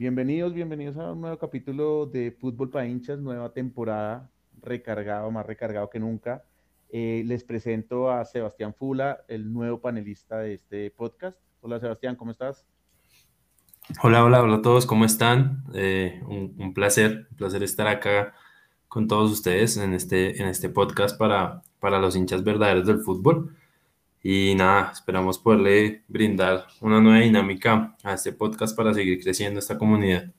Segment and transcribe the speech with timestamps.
[0.00, 4.30] Bienvenidos, bienvenidos a un nuevo capítulo de Fútbol para hinchas, nueva temporada,
[4.62, 6.42] recargado, más recargado que nunca.
[6.88, 11.36] Eh, les presento a Sebastián Fula, el nuevo panelista de este podcast.
[11.60, 12.64] Hola Sebastián, ¿cómo estás?
[14.02, 15.64] Hola, hola, hola a todos, ¿cómo están?
[15.74, 18.32] Eh, un, placer, un placer estar acá
[18.88, 23.54] con todos ustedes en este, en este podcast para, para los hinchas verdaderos del fútbol.
[24.22, 29.78] Y nada, esperamos poderle brindar una nueva dinámica a este podcast para seguir creciendo esta
[29.78, 30.30] comunidad.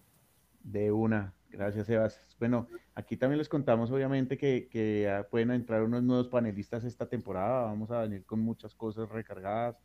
[0.63, 2.19] De una, gracias Sebas.
[2.39, 7.63] Bueno, aquí también les contamos obviamente que, que pueden entrar unos nuevos panelistas esta temporada.
[7.63, 9.77] Vamos a venir con muchas cosas recargadas,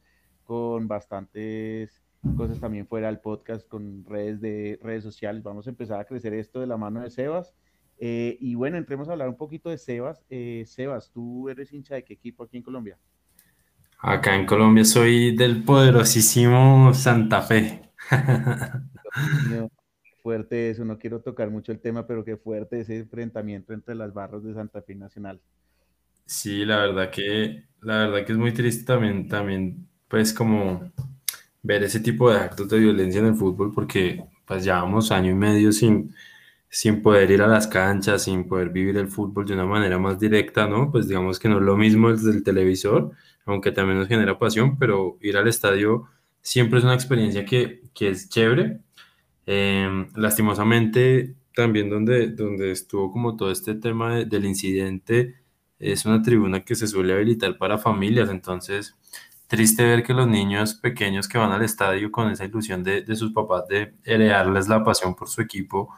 [0.45, 2.03] con bastantes
[2.35, 5.43] cosas también fuera del podcast, con redes de redes sociales.
[5.43, 7.55] Vamos a empezar a crecer esto de la mano de Sebas.
[7.99, 10.25] Eh, y bueno, entremos a hablar un poquito de Sebas.
[10.29, 12.99] Eh, Sebas, ¿tú eres hincha de qué equipo aquí en Colombia?
[14.09, 17.91] Acá en Colombia soy del poderosísimo Santa Fe.
[20.23, 24.15] fuerte eso, no quiero tocar mucho el tema, pero qué fuerte ese enfrentamiento entre las
[24.15, 25.41] barras de Santa Fe Nacional.
[26.25, 30.89] Sí, la verdad que, la verdad que es muy triste también, también, pues como
[31.65, 35.35] ver ese tipo de actos de violencia en el fútbol, porque pues llevamos año y
[35.35, 36.15] medio sin,
[36.69, 40.21] sin poder ir a las canchas, sin poder vivir el fútbol de una manera más
[40.21, 40.93] directa, ¿no?
[40.93, 43.11] Pues digamos que no es lo mismo desde el televisor,
[43.47, 46.09] aunque también nos genera pasión, pero ir al estadio
[46.43, 48.81] siempre es una experiencia que, que es chévere.
[49.47, 55.37] Em, lastimosamente, también donde, donde estuvo como todo este tema del incidente,
[55.79, 58.97] es una tribuna que se suele habilitar para familias, entonces
[59.47, 63.17] triste ver que los niños pequeños que van al estadio con esa ilusión de, de
[63.17, 65.89] sus papás de heredarles la pasión por su equipo,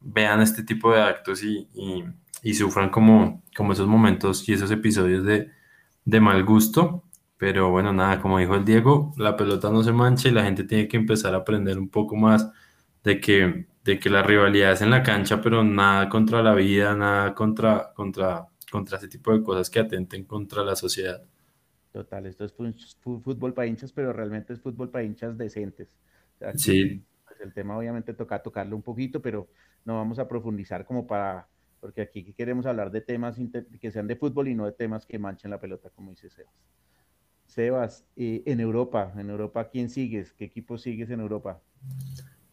[0.00, 2.04] vean este tipo de actos y, y,
[2.42, 5.50] y sufran como, como esos momentos y esos episodios de,
[6.04, 7.04] de mal gusto.
[7.36, 10.64] Pero bueno, nada, como dijo el Diego, la pelota no se mancha y la gente
[10.64, 12.50] tiene que empezar a aprender un poco más
[13.02, 16.94] de que, de que la rivalidad es en la cancha, pero nada contra la vida,
[16.94, 21.22] nada contra, contra, contra ese tipo de cosas que atenten contra la sociedad.
[21.92, 22.52] Total, esto es
[23.00, 25.96] fútbol para hinchas, pero realmente es fútbol para hinchas decentes.
[26.56, 27.02] sí.
[27.26, 29.48] Pues, el tema obviamente toca tocarlo un poquito, pero
[29.84, 31.48] no vamos a profundizar como para
[31.80, 33.36] porque aquí queremos hablar de temas
[33.80, 36.54] que sean de fútbol y no de temas que manchen la pelota, como dice Sebas.
[37.46, 40.32] Sebas, eh, en Europa, en Europa, ¿quién sigues?
[40.32, 41.60] ¿Qué equipo sigues en Europa?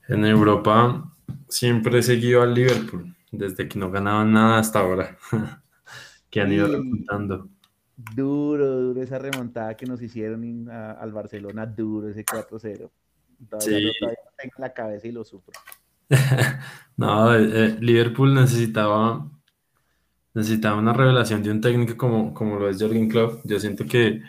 [0.07, 1.13] En Europa
[1.49, 5.17] siempre he seguido al Liverpool, desde que no ganaban nada hasta ahora,
[6.29, 7.49] que han ido remontando.
[8.15, 12.89] Duro, duro esa remontada que nos hicieron al Barcelona, duro ese 4-0.
[13.49, 15.53] Todavía, todavía tengo la cabeza y lo sufro.
[16.97, 19.29] no, eh, eh, Liverpool necesitaba,
[20.33, 23.41] necesitaba una revelación de un técnico como, como lo es Jürgen Klopp.
[23.45, 24.21] Yo siento que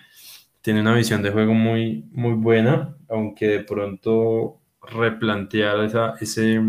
[0.63, 6.61] tiene una visión de juego muy, muy buena, aunque de pronto replantear esa, ese,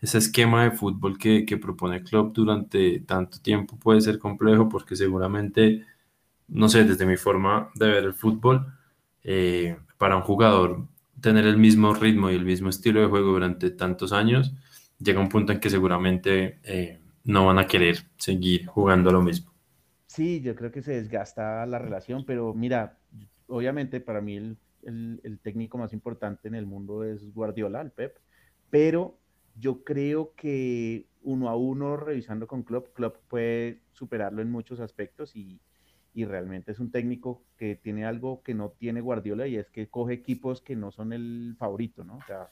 [0.00, 4.96] ese esquema de fútbol que, que propone Klopp durante tanto tiempo puede ser complejo porque
[4.96, 5.86] seguramente,
[6.48, 8.66] no sé, desde mi forma de ver el fútbol,
[9.24, 10.86] eh, para un jugador
[11.24, 14.54] tener el mismo ritmo y el mismo estilo de juego durante tantos años,
[14.98, 19.50] llega un punto en que seguramente eh, no van a querer seguir jugando lo mismo.
[20.06, 22.98] Sí, yo creo que se desgasta la relación, pero mira,
[23.46, 28.18] obviamente para mí el, el, técnico más importante en el mundo es Guardiola, el Pep,
[28.68, 29.18] pero
[29.56, 35.34] yo creo que uno a uno revisando con Klopp, Klopp puede superarlo en muchos aspectos
[35.34, 35.58] y,
[36.14, 39.88] y realmente es un técnico que tiene algo que no tiene Guardiola y es que
[39.88, 42.16] coge equipos que no son el favorito, ¿no?
[42.16, 42.50] O sea,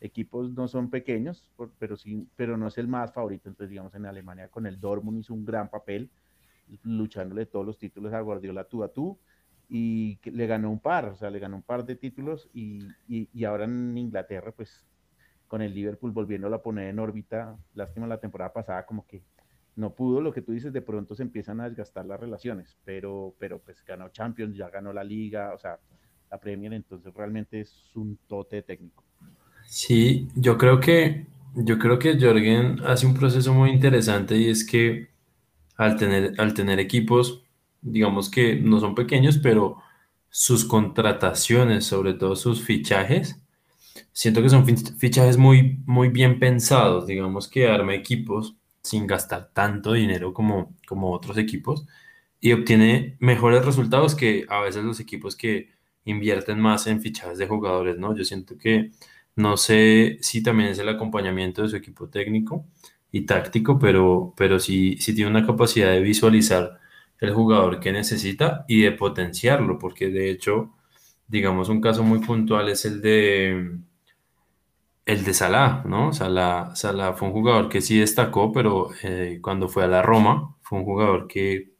[0.00, 1.48] equipos no son pequeños,
[1.78, 3.48] pero sí, pero no es el más favorito.
[3.48, 6.10] Entonces, digamos, en Alemania con el Dortmund hizo un gran papel
[6.82, 9.16] luchándole todos los títulos a Guardiola tú a tú
[9.68, 13.28] y le ganó un par, o sea, le ganó un par de títulos y, y,
[13.32, 14.84] y ahora en Inglaterra, pues
[15.46, 19.22] con el Liverpool volviéndolo a poner en órbita, lástima la temporada pasada como que
[19.76, 23.34] no pudo, lo que tú dices, de pronto se empiezan a desgastar las relaciones, pero,
[23.38, 25.78] pero pues ganó Champions, ya ganó la liga, o sea,
[26.30, 29.02] la Premier, entonces realmente es un tote técnico.
[29.66, 34.64] Sí, yo creo que, yo creo que Jorgen hace un proceso muy interesante y es
[34.64, 35.08] que
[35.76, 37.44] al tener, al tener equipos,
[37.80, 39.78] digamos que no son pequeños, pero
[40.28, 43.40] sus contrataciones, sobre todo sus fichajes,
[44.12, 49.94] siento que son fichajes muy, muy bien pensados, digamos que arma equipos sin gastar tanto
[49.94, 51.86] dinero como, como otros equipos
[52.40, 55.70] y obtiene mejores resultados que a veces los equipos que
[56.04, 58.14] invierten más en fichajes de jugadores, ¿no?
[58.14, 58.92] Yo siento que
[59.36, 62.66] no sé si también es el acompañamiento de su equipo técnico
[63.10, 66.78] y táctico, pero, pero sí, sí tiene una capacidad de visualizar
[67.20, 70.74] el jugador que necesita y de potenciarlo, porque de hecho,
[71.28, 73.78] digamos, un caso muy puntual es el de
[75.06, 76.12] el de Salah, ¿no?
[76.12, 80.56] Salah, Salah fue un jugador que sí destacó, pero eh, cuando fue a la Roma
[80.62, 81.74] fue un jugador que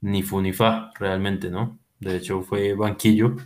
[0.00, 1.78] ni fu ni fa realmente, ¿no?
[2.00, 3.36] De hecho fue banquillo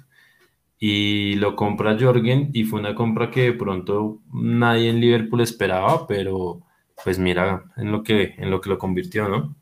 [0.78, 6.06] y lo compra Jorgen y fue una compra que de pronto nadie en Liverpool esperaba,
[6.06, 6.62] pero
[7.04, 9.56] pues mira en lo que, en lo, que lo convirtió, ¿no?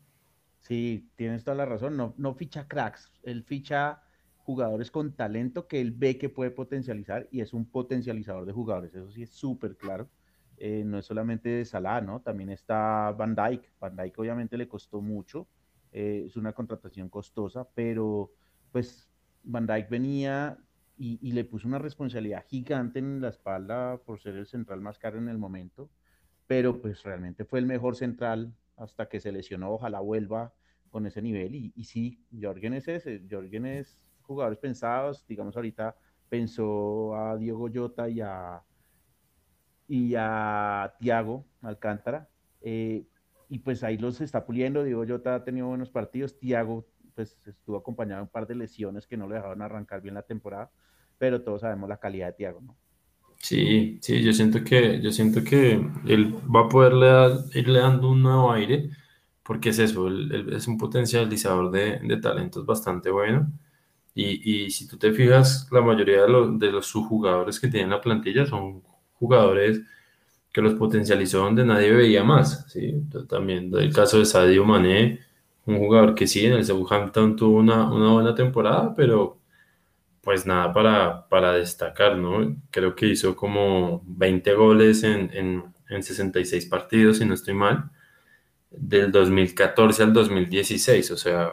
[0.61, 4.01] Sí, tienes toda la razón, no, no ficha cracks, él ficha
[4.49, 8.95] jugadores con talento que él ve que puede potencializar y es un potencializador de jugadores,
[8.95, 10.09] eso sí es súper claro.
[10.57, 12.21] Eh, no es solamente Salah, ¿no?
[12.21, 13.71] También está Van Dyke.
[13.79, 15.47] Van Dyke obviamente le costó mucho,
[15.91, 18.31] eh, es una contratación costosa, pero
[18.71, 19.07] pues
[19.43, 20.57] Van Dyke venía
[20.97, 25.19] y, le puso una responsabilidad gigante en la espalda por ser el central más caro
[25.19, 25.91] en el momento,
[26.47, 30.53] pero pues realmente fue el mejor central hasta que se lesionó, ojalá vuelva
[30.89, 35.95] con ese nivel y, y sí, Jorgen es ese, Jorgen es jugadores pensados, digamos ahorita
[36.29, 38.61] pensó a Diego Jota y a,
[39.87, 42.29] y a Tiago Alcántara,
[42.61, 43.05] eh,
[43.49, 46.85] y pues ahí los está puliendo, Diego Jota ha tenido buenos partidos, Tiago
[47.15, 50.21] pues estuvo acompañado de un par de lesiones que no le dejaron arrancar bien la
[50.21, 50.71] temporada,
[51.17, 52.77] pero todos sabemos la calidad de Tiago, ¿no?
[53.41, 57.07] Sí, sí, yo siento que, yo siento que él va a poderle
[57.53, 58.89] irle dando un nuevo aire,
[59.43, 63.51] porque es eso, él, es un potencializador de, de, talentos bastante bueno.
[64.15, 67.91] Y, y, si tú te fijas, la mayoría de los, de los subjugadores que tienen
[67.91, 68.83] la plantilla son
[69.13, 69.81] jugadores
[70.51, 72.65] que los potencializó donde nadie veía más.
[72.69, 72.93] ¿sí?
[73.27, 75.19] También el caso de Sadio Mané,
[75.65, 79.39] un jugador que sí, en el Southampton tuvo una, una buena temporada, pero
[80.21, 82.55] pues nada para, para destacar, ¿no?
[82.71, 87.89] Creo que hizo como 20 goles en, en, en 66 partidos, si no estoy mal,
[88.71, 91.49] del 2014 al 2016, o sea,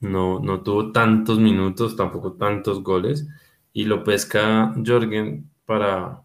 [0.00, 3.26] no, no tuvo tantos minutos, tampoco tantos goles,
[3.72, 6.22] y lo pesca Jorgen para,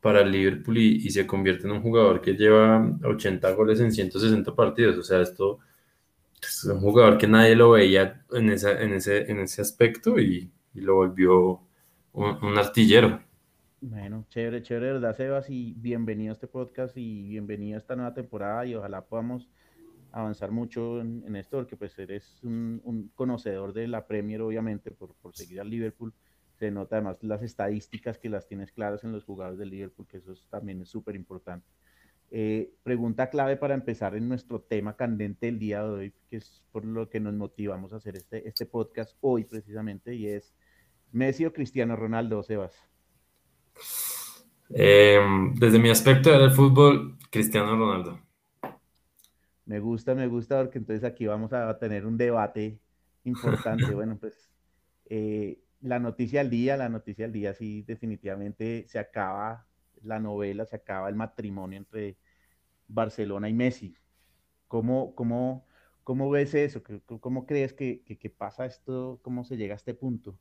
[0.00, 4.54] para Liverpool y, y, se convierte en un jugador que lleva 80 goles en 160
[4.54, 4.98] partidos.
[4.98, 5.60] O sea, esto
[6.42, 10.50] es un jugador que nadie lo veía en, esa, en, ese, en ese aspecto y,
[10.74, 11.60] y lo volvió
[12.12, 13.20] un, un, artillero.
[13.80, 15.48] Bueno, chévere, chévere, ¿verdad, Sebas?
[15.48, 19.48] Y bienvenido a este podcast y bienvenido a esta nueva temporada y ojalá podamos
[20.12, 25.60] avanzar mucho en, esto, porque pues eres un, conocedor de la Premier, obviamente, por, seguir
[25.60, 26.12] al Liverpool
[26.58, 30.18] se nota además las estadísticas que las tienes claras en los jugadores del Liverpool, que
[30.18, 31.66] eso es, también es súper importante.
[32.30, 36.62] Eh, pregunta clave para empezar en nuestro tema candente el día de hoy, que es
[36.70, 40.54] por lo que nos motivamos a hacer este, este podcast hoy precisamente, y es
[41.10, 42.76] Messi o Cristiano Ronaldo, Sebas.
[44.70, 45.18] Eh,
[45.54, 48.20] desde mi aspecto del fútbol, Cristiano Ronaldo.
[49.64, 52.78] Me gusta, me gusta, porque entonces aquí vamos a tener un debate
[53.24, 53.84] importante.
[53.94, 54.50] bueno, pues
[55.06, 59.66] eh, la noticia del día, la noticia del día, sí, definitivamente se acaba
[60.02, 62.16] la novela, se acaba el matrimonio entre
[62.88, 63.94] Barcelona y Messi.
[64.68, 65.66] ¿Cómo, cómo,
[66.02, 66.82] cómo ves eso?
[67.20, 69.20] ¿Cómo crees que, que, que, pasa esto?
[69.22, 70.38] ¿Cómo se llega a este punto?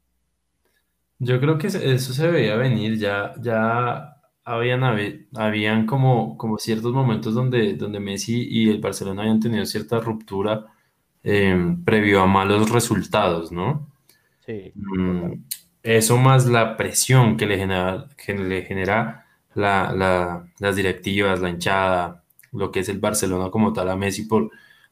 [1.20, 4.84] Yo creo que eso se veía venir, ya, ya habían,
[5.36, 10.68] habían como, como ciertos momentos donde, donde Messi y el Barcelona habían tenido cierta ruptura
[11.24, 13.88] eh, previo a malos resultados, ¿no?
[14.46, 14.72] Sí.
[14.76, 15.44] Mm,
[15.84, 19.26] eso más la presión que le genera, que le genera
[19.56, 24.24] la, la, las directivas, la hinchada, lo que es el Barcelona como tal a Messi
[24.26, 24.52] por,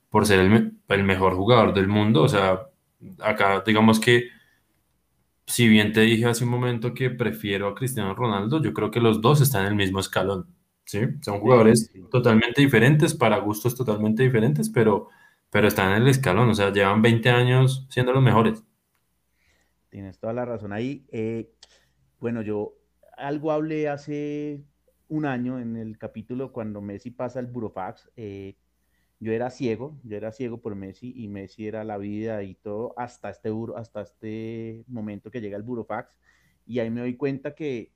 [0.09, 2.23] por ser el, el, mejor jugador del mundo.
[2.23, 2.67] O sea,
[3.19, 4.29] acá digamos que,
[5.49, 8.99] si bien te dije hace un momento que prefiero a Cristiano Ronaldo, yo creo que
[8.99, 10.45] los dos están en el mismo escalón.
[10.85, 10.99] ¿sí?
[11.21, 12.09] Son jugadores sí, sí.
[12.11, 15.09] totalmente diferentes, para gustos totalmente diferentes, pero,
[15.49, 16.49] pero están en el escalón.
[16.49, 18.63] O sea, llevan 20 años siendo los mejores.
[19.89, 21.07] Tienes toda la razón ahí.
[21.11, 21.51] Eh,
[22.19, 22.75] bueno, yo
[23.17, 24.63] algo hablé hace
[25.07, 28.11] un año en el capítulo cuando Messi pasa el Burofax.
[28.15, 28.55] Eh,
[29.19, 32.93] yo era ciego, yo era ciego por Messi y Messi era la vida y todo
[32.97, 36.15] hasta este, hasta este momento que llega el Burofax.
[36.65, 37.91] Y ahí me doy cuenta que,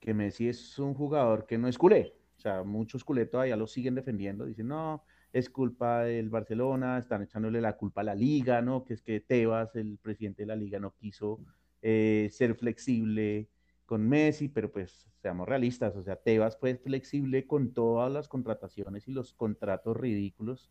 [0.00, 2.14] que Messi es un jugador que no es culé.
[2.36, 4.46] O sea, muchos culé todavía lo siguen defendiendo.
[4.46, 8.84] Dicen, no, es culpa del Barcelona, están echándole la culpa a la liga, ¿no?
[8.84, 11.40] Que es que Tebas, el presidente de la liga, no quiso
[11.82, 13.48] eh, ser flexible
[13.88, 19.08] con Messi, pero pues seamos realistas, o sea, Tebas fue flexible con todas las contrataciones
[19.08, 20.70] y los contratos ridículos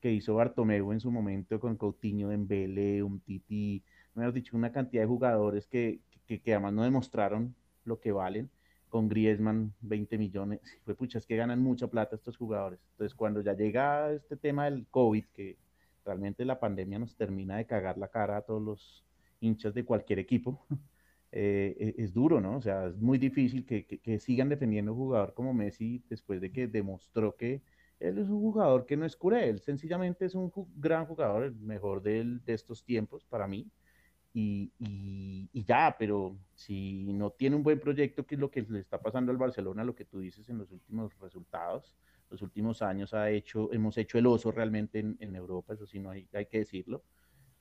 [0.00, 5.04] que hizo Bartomeu en su momento con Coutinho, Dembele, Umtiti, me has dicho una cantidad
[5.04, 7.54] de jugadores que, que, que además no demostraron
[7.84, 8.50] lo que valen
[8.88, 10.60] con Griezmann 20 millones.
[10.84, 12.80] Fue pucha, es que ganan mucha plata estos jugadores.
[12.90, 15.56] Entonces, cuando ya llega este tema del COVID, que
[16.04, 19.04] realmente la pandemia nos termina de cagar la cara a todos los
[19.38, 20.66] hinchas de cualquier equipo,
[21.32, 22.56] eh, e, es duro, ¿no?
[22.56, 26.40] O sea, es muy difícil que, que, sigan defendiendo a un jugador como Messi después
[26.40, 27.62] de que demostró que
[28.00, 31.54] él es un jugador que no es cura, él sencillamente es un gran jugador, el
[31.54, 33.70] mejor de, de estos tiempos para mí.
[34.32, 38.78] Y, y, ya, pero si no tiene un buen proyecto, que es lo que le
[38.78, 41.96] está pasando al Barcelona, lo que tú dices en los últimos resultados,
[42.30, 45.98] los últimos años ha hecho, hemos hecho el oso realmente en, en Europa, eso sí
[45.98, 47.02] no hay, hay que decirlo,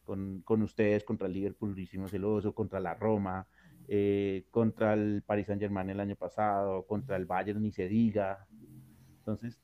[0.03, 3.47] con, con, ustedes, contra el Liverpool hicimos el oso, contra la Roma,
[3.91, 8.45] eh, contra el Paris Saint Germain el año pasado, contra el Bayern ni se diga.
[9.17, 9.59] Entonces,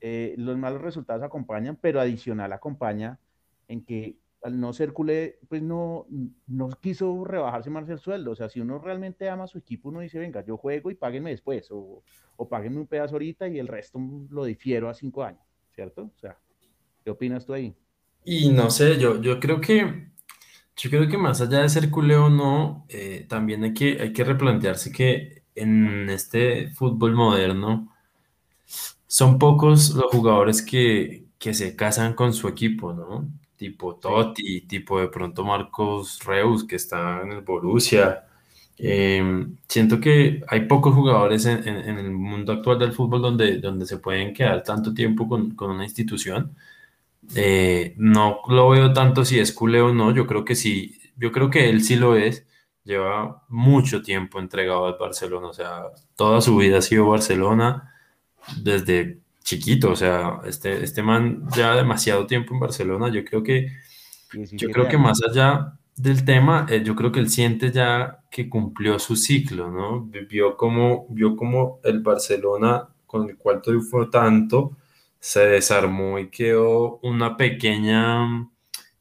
[0.00, 3.20] eh, los malos resultados acompañan, pero adicional acompaña
[3.68, 6.06] en que al no ser culé, pues no,
[6.46, 8.30] no quiso rebajarse más el sueldo.
[8.30, 10.94] O sea, si uno realmente ama a su equipo, uno dice, venga, yo juego y
[10.94, 12.02] páguenme después, o,
[12.36, 13.98] o páguenme un pedazo ahorita y el resto
[14.30, 15.42] lo difiero a cinco años,
[15.74, 16.10] ¿cierto?
[16.16, 16.38] O sea,
[17.04, 17.76] ¿qué opinas tú ahí?
[18.24, 20.08] Y no sé, yo, yo creo que
[20.76, 24.12] yo creo que más allá de ser culé o no, eh, también hay que, hay
[24.12, 27.92] que replantearse que en este fútbol moderno
[29.06, 33.28] son pocos los jugadores que, que se casan con su equipo, ¿no?
[33.56, 38.24] Tipo Totti, tipo de pronto Marcos Reus, que está en el Borussia.
[38.78, 43.86] Em, siento que hay pocos jugadores en, en, el mundo actual del fútbol donde, donde
[43.86, 46.54] se pueden quedar tanto tiempo con, con una institución
[47.34, 51.32] eh, no lo veo tanto si es culé o no, yo creo que sí, yo
[51.32, 52.46] creo que él sí lo es,
[52.84, 57.92] lleva mucho tiempo entregado al Barcelona, o sea, toda su vida ha sido Barcelona
[58.62, 63.68] desde chiquito, o sea, este, este man lleva demasiado tiempo en Barcelona, yo creo que,
[64.52, 68.48] yo creo que más allá del tema, eh, yo creo que él siente ya que
[68.48, 70.10] cumplió su ciclo, ¿no?
[70.28, 74.76] Vio como, vio como el Barcelona con el cual triunfó tanto,
[75.26, 78.48] se desarmó y quedó una pequeña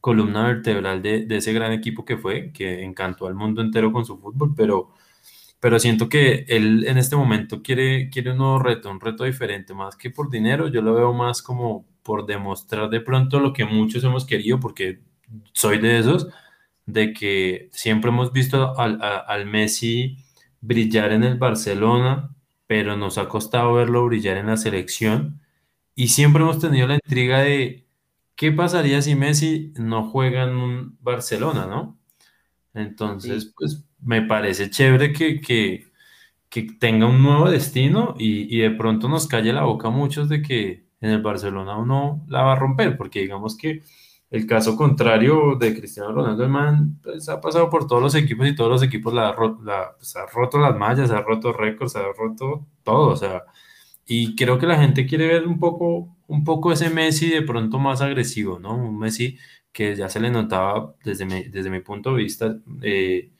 [0.01, 4.17] columna vertebral de, ese gran equipo que fue, que encantó al mundo entero con su
[4.17, 4.89] fútbol, pero,
[5.60, 9.75] pero siento que él en este momento quiere, quiere un nuevo reto, un reto diferente,
[9.75, 13.65] más que por dinero, yo lo veo más como por demostrar de pronto lo que
[13.65, 15.01] muchos hemos querido, porque
[15.53, 16.27] soy de esos,
[16.88, 20.17] de que siempre hemos visto al Messi
[20.60, 22.32] brillar en el Barcelona,
[22.65, 25.45] pero nos ha costado verlo brillar en la selección
[25.96, 27.88] y siempre hemos tenido la intriga de
[28.36, 31.98] qué pasaría si Messi no juega en un Barcelona, ¿no?
[32.74, 35.86] Entonces, pues me parece chévere que, que,
[36.80, 40.86] tenga un nuevo destino y, de pronto nos calle la boca a muchos de que
[41.02, 43.84] en el Barcelona uno la va a romper, porque digamos que
[44.32, 48.48] el caso contrario de Cristiano Ronaldo, el man, pues, ha pasado por todos los equipos
[48.48, 52.04] y todos los equipos la, la pues, ha roto las mallas, ha roto récords, ha
[52.18, 53.44] roto todo, o sea,
[54.06, 57.80] y creo que la gente quiere ver un poco, un poco ese Messi de pronto
[57.80, 58.76] más agresivo, ¿no?
[58.76, 59.38] Un Messi
[59.72, 63.32] que ya se le notaba desde mi, desde mi punto de vista eh,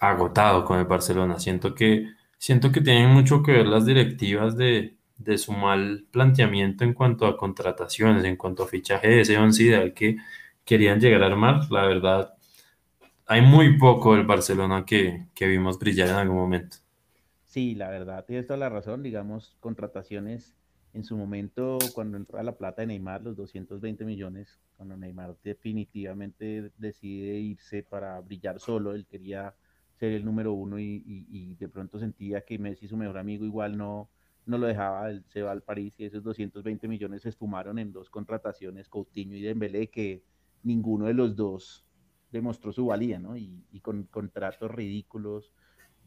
[0.00, 1.38] agotado con el Barcelona.
[1.38, 6.84] Siento que, siento que tienen mucho que ver las directivas de, de su mal planteamiento
[6.84, 10.16] en cuanto a contrataciones, en cuanto a fichaje de ese once ideal que
[10.64, 11.70] querían llegar a armar.
[11.70, 12.34] La verdad,
[13.26, 16.78] hay muy poco del Barcelona que, que vimos brillar en algún momento.
[17.52, 19.02] Sí, la verdad, tienes toda la razón.
[19.02, 20.56] Digamos, contrataciones
[20.94, 25.36] en su momento, cuando entró a la plata de Neymar, los 220 millones, cuando Neymar
[25.44, 29.54] definitivamente decide irse para brillar solo, él quería
[29.96, 34.08] ser el número uno y, de pronto sentía que Messi, su mejor amigo, igual no,
[34.46, 37.92] no lo dejaba, él se va al París y esos 220 millones se esfumaron en
[37.92, 40.22] dos contrataciones, Coutinho y Dembélé, que
[40.62, 41.84] ninguno de los dos
[42.30, 43.36] demostró su valía, ¿no?
[43.36, 45.52] Y, y con contratos ridículos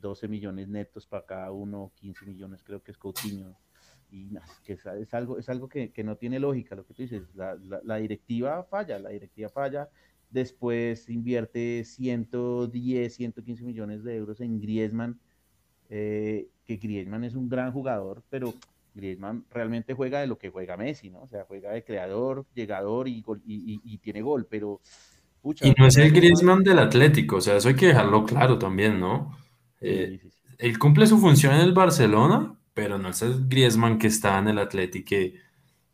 [0.06, 3.58] 12 millones netos para cada uno, 15 millones creo que es Coutinho.
[4.12, 4.30] Y
[4.64, 7.58] que es, algo, es algo que, que, no tiene lógica, lo que tú dices, la,
[7.84, 9.90] la, directiva falla, la directiva falla,
[10.30, 15.20] después invierte 110, 115 millones de euros en Griezmann,
[15.90, 18.54] eh, que Griezmann es un gran jugador, pero
[18.94, 21.24] Griezmann realmente juega de lo que juega Messi, ¿no?
[21.24, 24.80] O sea, juega de creador, llegador y, y, y, tiene gol, pero...
[25.44, 29.00] y no es el Griezmann del Atlético, o sea, eso hay que dejarlo claro también,
[29.00, 29.45] ¿no?
[29.82, 30.20] Eh,
[30.58, 34.48] él cumple su función en el Barcelona, pero no es el Griezmann que está en
[34.48, 35.36] el Atlético que,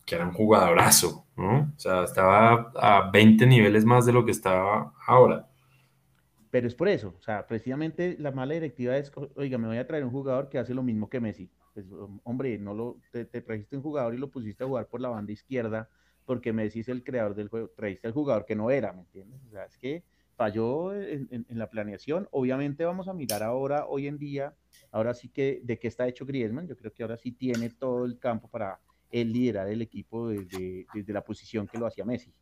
[0.05, 1.71] que, era un jugadorazo, ¿no?
[1.75, 5.47] O sea, estaba a 20 niveles más de lo que estaba ahora.
[6.49, 9.87] Pero es por eso, o sea, precisamente la mala directiva es, oiga, me voy a
[9.87, 11.49] traer un jugador que hace lo mismo que Messi.
[11.73, 11.85] Pues,
[12.23, 15.07] hombre, no lo, te, te, trajiste un jugador y lo pusiste a jugar por la
[15.07, 15.89] banda izquierda
[16.25, 19.41] porque Messi es el creador del juego, trajiste al jugador que no era, ¿me entiendes?
[19.47, 20.03] O sea, es que
[20.41, 22.27] falló en, la planeación.
[22.31, 24.55] Obviamente vamos a mirar ahora, hoy en día,
[24.91, 26.67] ahora sí que de qué está hecho Griezmann.
[26.67, 28.79] Yo creo que ahora sí tiene todo el campo para
[29.11, 32.33] él liderar el equipo desde, desde la posición que lo hacía Messi.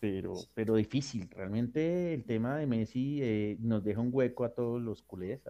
[0.00, 1.30] pero, pero difícil.
[1.30, 5.42] Realmente el tema de Messi eh, nos deja un hueco a todos los culés.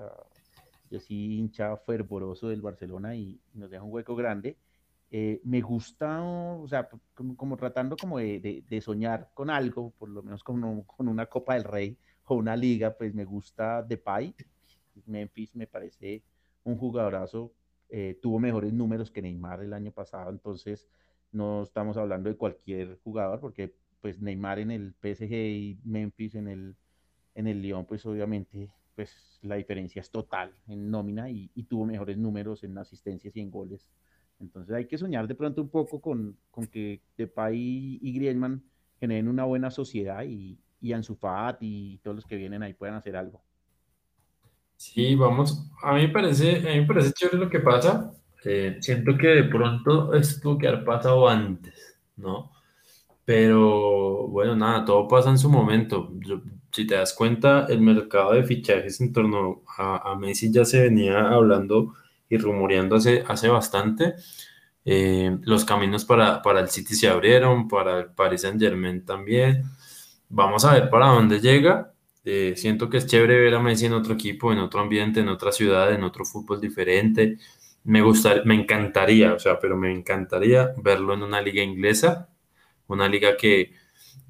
[0.91, 4.59] yo sí hincha fervoroso del Barcelona y nos deja un hueco grande.
[5.15, 6.89] Eh, me gusta, o sea,
[7.37, 11.53] como, tratando como de, de, soñar con algo, por lo menos con, con, una Copa
[11.53, 14.35] del Rey o una liga, pues me gusta Depay.
[15.05, 16.23] Memphis me parece
[16.65, 17.53] un jugadorazo,
[17.91, 20.89] eh, tuvo mejores números que Neymar el año pasado, entonces
[21.31, 26.49] no estamos hablando de cualquier jugador, porque pues Neymar en el PSG y Memphis en
[26.49, 26.75] el,
[27.35, 31.85] en el Lyon, pues obviamente pues la diferencia es total en nómina y, y tuvo
[31.85, 33.91] mejores números en asistencias y en goles
[34.43, 38.63] entonces hay que soñar de pronto un poco con, con que Depay y Griezmann
[38.99, 41.19] generen una buena sociedad y, y Ansu
[41.61, 43.43] y todos los que vienen ahí puedan hacer algo.
[44.77, 48.13] Sí, vamos, a mí me parece, a mí me parece chévere lo que pasa.
[48.45, 52.51] Eh, siento que de pronto esto tuvo que haber pasado antes, ¿no?
[53.25, 56.13] Pero bueno, nada, todo pasa en su momento.
[56.73, 60.83] si te das cuenta, el mercado de fichajes en torno a, a Messi ya se
[60.83, 61.95] venía hablando
[62.33, 64.15] y rumoreando hace, bastante.
[64.87, 69.65] Eh, los caminos para, para, el City se abrieron, para el Paris Saint Germain también.
[70.31, 71.93] Vamos a ver para dónde llega.
[72.25, 75.29] Eh, siento que es chévere ver a Messi en otro equipo, en otro ambiente, en
[75.29, 77.37] otra ciudad, en otro fútbol diferente.
[77.85, 82.31] Me, gusta, me encantaría, o sea, pero me encantaría verlo en una liga inglesa,
[82.87, 83.75] una liga que,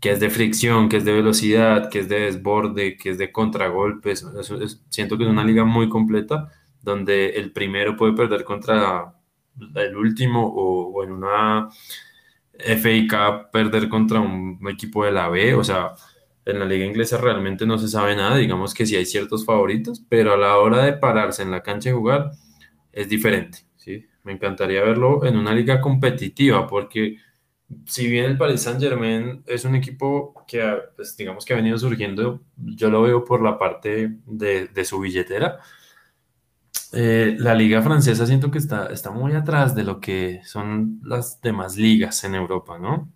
[0.01, 3.31] que es de fricción, que es de velocidad, que es de desborde, que es de
[3.31, 4.27] contragolpes.
[4.89, 6.51] siento que es una liga muy completa
[6.83, 9.15] donde el primero puede perder contra
[9.75, 11.69] el último o, en una
[12.53, 15.95] FA perder contra un equipo de la B, o sea,
[16.45, 20.05] en la liga inglesa realmente no se sabe nada, digamos que sí hay ciertos favoritos,
[20.09, 22.33] pero a la hora de pararse en la cancha y jugar
[22.93, 24.07] es diferente, ¿sí?
[24.25, 27.17] Me encantaría verlo en una liga competitiva porque
[27.87, 30.63] si bien el Paris Saint Germain es un equipo que,
[30.97, 35.01] pues, digamos que ha venido surgiendo, yo lo veo por la parte de, de su
[35.01, 35.61] billetera,
[36.93, 41.41] eh, la liga francesa siento que está, está muy atrás de lo que son las
[41.41, 43.11] demás ligas en Europa, ¿no?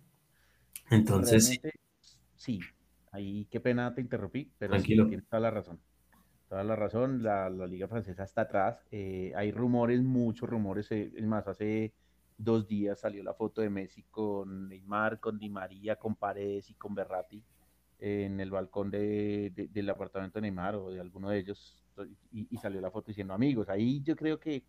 [0.89, 1.59] Entonces,
[2.35, 2.59] sí.
[3.11, 5.79] ahí qué pena te interrumpí, pero sí, tienes toda la razón.
[6.49, 8.85] Toda la razón, la, liga francesa está atrás.
[8.89, 10.89] Eh, hay rumores, muchos rumores.
[10.91, 11.93] Eh, es más, hace
[12.37, 16.75] dos días salió la foto de Messi con Neymar, con Di María, con Paredes y
[16.75, 17.43] con Berratti
[17.99, 21.83] en el balcón del apartamento de Neymar o de alguno de ellos
[22.31, 23.69] y, salió la foto diciendo amigos.
[23.69, 24.63] Ahí yo creo que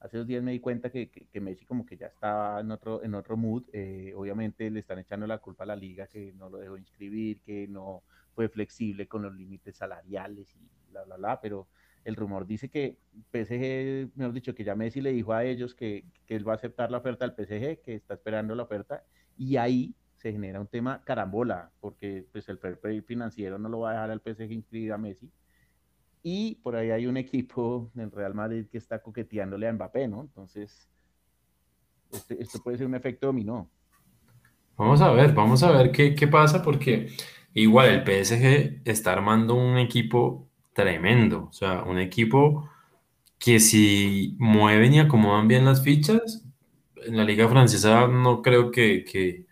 [0.00, 3.02] hace dos días me di cuenta que, que, Messi como que ya estaba en otro,
[3.02, 3.64] en otro mood.
[3.72, 7.40] Eh, obviamente le están echando la culpa a la liga que no lo dejó inscribir,
[7.42, 8.02] que no
[8.34, 11.68] fue flexible con los límites salariales y bla, bla, bla, pero
[12.04, 12.96] el rumor dice que
[13.32, 16.56] PSG, mejor dicho, que ya Messi le dijo a ellos que, que él va a
[16.56, 19.04] aceptar la oferta al PSG, que está esperando la oferta,
[19.36, 23.90] y ahí se genera un tema carambola, porque pues el fair financiero no lo va
[23.90, 25.30] a dejar al PSG inscribir a Messi,
[26.30, 30.20] y por ahí hay un equipo del Real Madrid que está coqueteándole a Mbappé, ¿no?
[30.20, 30.86] Entonces,
[32.12, 33.70] este, esto puede ser un efecto dominó.
[34.76, 37.08] Vamos a ver, vamos a ver qué, qué pasa, porque
[37.54, 42.68] igual el PSG está armando un equipo tremendo, o sea, un equipo
[43.38, 46.44] que si mueven y acomodan bien las fichas,
[47.06, 49.46] en la liga francesa no creo que, que,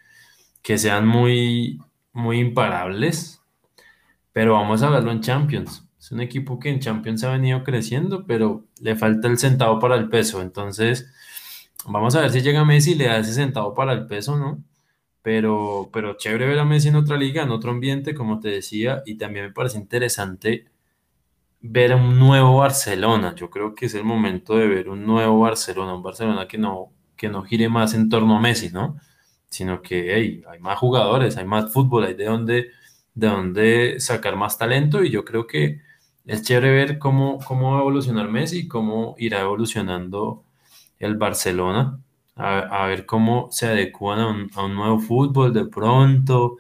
[0.60, 1.80] que sean muy,
[2.12, 3.40] muy imparables,
[4.34, 5.85] pero vamos a verlo en Champions.
[6.06, 9.96] Es un equipo que en Champions ha venido creciendo, pero le falta el centavo para
[9.96, 10.40] el peso.
[10.40, 11.12] Entonces,
[11.84, 14.62] vamos a ver si llega Messi y le da ese centavo para el peso, ¿no?
[15.20, 19.02] Pero, pero chévere ver a Messi en otra liga, en otro ambiente, como te decía,
[19.04, 20.66] y también me parece interesante
[21.60, 23.34] ver un nuevo Barcelona.
[23.34, 26.92] Yo creo que es el momento de ver un nuevo Barcelona, un Barcelona que no,
[27.16, 28.96] que no gire más en torno a Messi, ¿no?
[29.48, 32.70] Sino que hey, hay más jugadores, hay más fútbol, hay de dónde,
[33.12, 35.84] de dónde sacar más talento, y yo creo que
[36.26, 40.44] es chévere ver cómo, cómo va a evolucionar Messi, cómo irá evolucionando
[40.98, 42.00] el Barcelona,
[42.36, 46.58] a, ver cómo se adecuan a un, nuevo fútbol de pronto,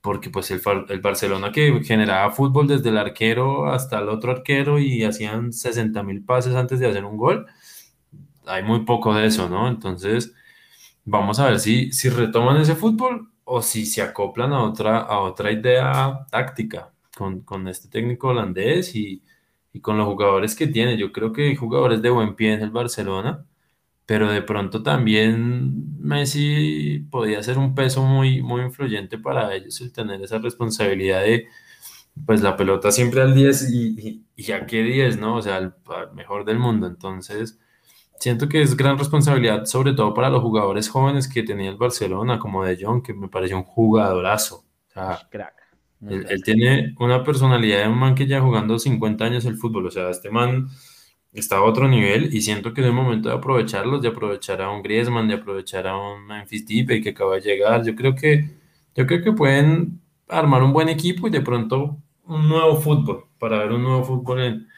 [0.00, 4.78] porque pues el, el, Barcelona que generaba fútbol desde el arquero hasta el otro arquero
[4.78, 7.46] y hacían 60 mil pases antes de hacer un gol,
[8.46, 9.68] hay muy poco de eso, ¿no?
[9.68, 10.34] Entonces,
[11.04, 15.20] vamos a ver si, si retoman ese fútbol o si se acoplan a otra, a
[15.20, 19.22] otra idea táctica con, este técnico holandés y,
[19.82, 20.96] con los jugadores que tiene.
[20.96, 23.46] Yo creo que hay jugadores de buen pie en el Barcelona,
[24.06, 29.92] pero de pronto también Messi podía ser un peso muy, muy influyente para ellos el
[29.92, 31.48] tener esa responsabilidad de,
[32.26, 35.36] pues la pelota siempre al 10 y, y, a qué 10, ¿no?
[35.36, 35.74] O sea, al,
[36.14, 36.86] mejor del mundo.
[36.86, 37.58] Entonces,
[38.18, 42.38] siento que es gran responsabilidad, sobre todo para los jugadores jóvenes que tenía el Barcelona,
[42.38, 44.64] como De Jong, que me parece un jugadorazo
[45.30, 45.63] crack.
[46.08, 49.86] Él, tiene una personalidad de un man que ya jugando 50 años el fútbol.
[49.86, 50.68] O sea, este man
[51.32, 54.70] está a otro nivel y siento que es el momento de aprovecharlos, de aprovechar a
[54.70, 57.84] un Griezmann, de aprovechar a un Memphis Depay que acaba de llegar.
[57.84, 58.50] Yo creo que,
[58.94, 63.58] yo creo que pueden armar un buen equipo y de pronto un nuevo fútbol, para
[63.58, 64.68] ver un nuevo fútbol en,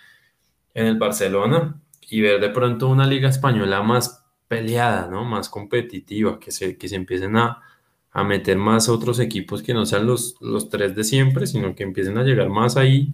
[0.74, 5.24] en el Barcelona y ver de pronto una liga española más peleada, ¿no?
[5.24, 7.62] Más competitiva, que se, que se empiecen a,
[8.16, 11.82] a meter más otros equipos que no sean los, los tres de siempre, sino que
[11.82, 13.12] empiecen a llegar más ahí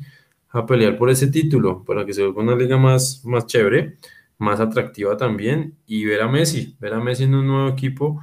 [0.50, 3.98] a pelear por ese título, para que se vuelva una liga más, más chévere,
[4.38, 8.20] más atractiva también, y ver a Messi, ver a Messi en un nuevo equipo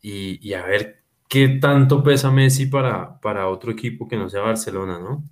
[0.00, 5.00] y, a ver qué tanto pesa Messi para, para otro equipo que no sea Barcelona,
[5.00, 5.24] ¿no?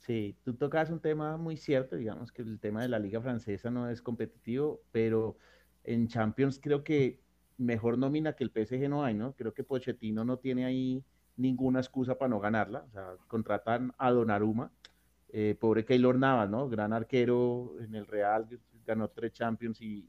[0.00, 3.70] Sí, tú tocas un tema muy cierto, digamos que el tema de la liga francesa
[3.70, 5.36] no es competitivo, pero
[5.84, 7.20] en Champions creo que
[7.60, 9.34] mejor nómina que el PSG no hay, ¿no?
[9.34, 11.04] Creo que Pochettino no tiene ahí
[11.36, 14.72] ninguna excusa para no ganarla, o sea, contratan a Donnarumma,
[15.28, 16.68] eh, pobre Keylor Navas, ¿no?
[16.68, 18.48] Gran arquero en el Real,
[18.86, 20.08] ganó tres Champions y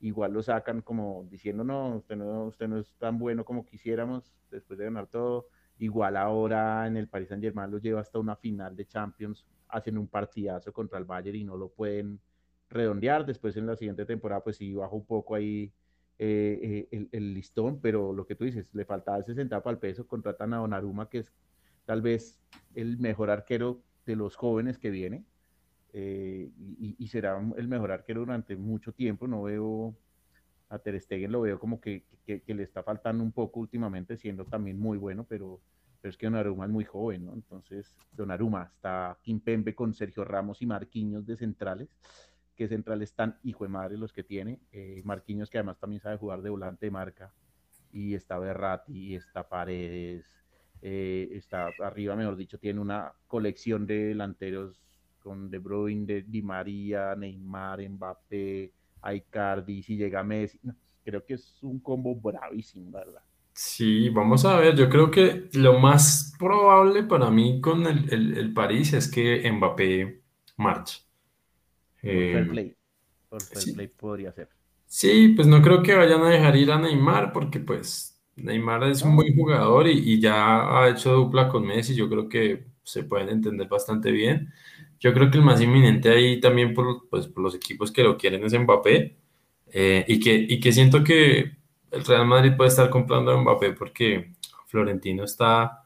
[0.00, 4.36] igual lo sacan como diciendo, no, usted no, usted no es tan bueno como quisiéramos
[4.50, 5.48] después de ganar todo.
[5.78, 9.98] Igual ahora en el Paris Saint Germain lo lleva hasta una final de Champions, hacen
[9.98, 12.20] un partidazo contra el Bayern y no lo pueden
[12.68, 13.26] redondear.
[13.26, 15.72] Después en la siguiente temporada, pues sí, baja un poco ahí
[16.18, 20.06] eh, eh, el, listón, pero lo que tú dices, le faltaba ese centavo al peso,
[20.06, 21.32] contratan a Donnarumma, que es
[21.86, 22.40] tal vez
[22.74, 25.24] el mejor arquero de los jóvenes que viene
[25.92, 29.26] eh, y, será el mejor arquero durante mucho tiempo.
[29.26, 29.96] No veo
[30.68, 34.78] a Ter Stegen, lo veo como que, le está faltando un poco últimamente, siendo también
[34.78, 35.60] muy bueno, pero,
[36.00, 37.34] pero es que Donnarumma es muy joven, ¿no?
[37.34, 41.88] Entonces, Donnarumma está Kimpembe con Sergio Ramos y Marquinhos de centrales.
[42.56, 44.60] Que centrales tan hijo de madre los que tiene.
[44.72, 47.32] Eh, Marquinhos, que además también sabe jugar de volante de marca.
[47.92, 50.26] Y está Berratti, está Paredes,
[50.82, 54.82] eh, está arriba, mejor dicho, tiene una colección de delanteros
[55.20, 58.72] con De Bruyne, Di María, Neymar, Mbappé,
[59.12, 60.60] Icardi, si llega Messi.
[61.04, 63.22] creo que es un combo bravísimo, ¿verdad?
[63.54, 64.74] Sí, vamos a ver.
[64.76, 70.22] Yo creo que lo más probable para mí con el, el, París es que Mbappé
[70.56, 71.02] marche.
[72.04, 72.74] Por fair eh, play.
[73.28, 74.48] Por fair play podría ser.
[74.86, 79.02] Sí, pues no creo que vayan a dejar ir a Neymar porque pues Neymar es
[79.02, 81.94] un buen jugador y, ya ha hecho dupla con Messi.
[81.94, 84.52] Yo creo que se pueden entender bastante bien.
[85.00, 88.16] Yo creo que el más inminente ahí también por, pues, por los equipos que lo
[88.16, 89.16] quieren es Mbappé.
[89.72, 91.56] Eh, y, que, y que siento que
[91.90, 94.34] el Real Madrid puede estar comprando a Mbappé porque
[94.66, 95.83] Florentino está,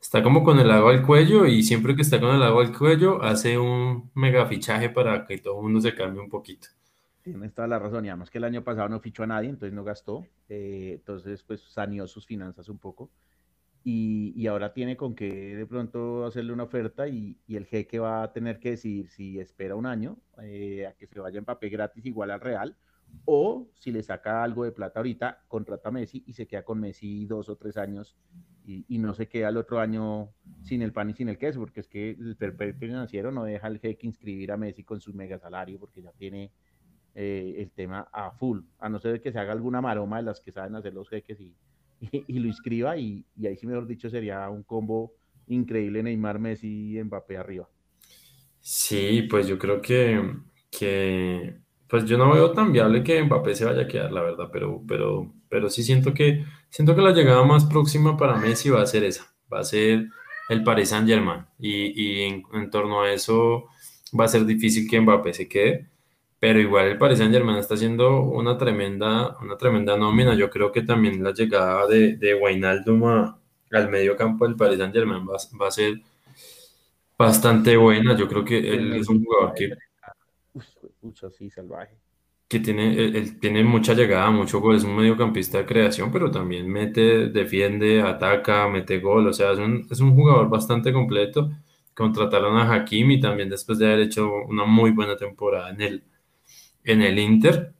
[0.00, 2.76] está como con el agua al cuello y siempre que está con el agua al
[2.76, 6.68] cuello hace un mega fichaje para que todo el mundo se cambie un poquito.
[7.22, 9.74] Tienes toda la razón, y además que el año pasado no fichó a nadie, entonces
[9.74, 13.10] no gastó, eh, entonces pues saneó sus finanzas un poco,
[13.84, 17.98] y, y, ahora tiene con que de pronto hacerle una oferta y, y, el jeque
[17.98, 21.46] va a tener que decidir si espera un año eh, a que se vaya en
[21.46, 22.76] papel gratis igual al Real,
[23.24, 26.80] o si le saca algo de plata ahorita, contrata a Messi y se queda con
[26.80, 28.16] Messi dos o tres años
[28.70, 30.28] y, y no se queda el otro año
[30.62, 33.66] sin el pan y sin el queso, porque es que el perfil financiero no deja
[33.66, 36.52] al jeque inscribir a Messi con su mega salario porque ya tiene
[37.14, 40.40] eh, el tema a full, a no ser que se haga alguna maroma de las
[40.40, 41.54] que saben hacer los jeques y,
[42.00, 45.12] y, lo inscriba y, y, ahí sí, mejor dicho, sería un combo
[45.48, 47.68] increíble Neymar, Messi y Mbappé arriba.
[48.60, 50.22] Sí, pues yo creo que,
[50.70, 51.56] que,
[51.88, 54.82] pues yo no veo tan viable que Mbappé se vaya a quedar, la verdad, pero,
[54.86, 58.86] pero, pero sí siento que, siento que la llegada más próxima para Messi va a
[58.86, 60.06] ser esa, va a ser
[60.48, 63.66] el Paris Saint Germain y, y en, en torno a eso
[64.18, 65.90] va a ser difícil que Mbappé se quede
[66.40, 70.34] pero igual el Paris Saint Germain está haciendo una tremenda, una tremenda nómina.
[70.34, 73.04] Yo creo que también la llegada de, de Wijnaldum
[73.70, 76.00] al medio campo del Paris Saint Germain va, va, a ser
[77.18, 78.16] bastante buena.
[78.16, 79.76] Yo creo que él es un jugador que,
[81.50, 81.98] salvaje.
[82.50, 86.68] Que tiene, él, tiene mucha llegada, mucho gol, es un mediocampista de creación, pero también
[86.68, 91.52] mete, defiende, ataca, mete gol, o sea, es un, es un jugador bastante completo.
[91.94, 96.04] Contrataron a Hakimi también después de haber hecho una muy buena temporada en el,
[96.82, 97.72] en el Inter.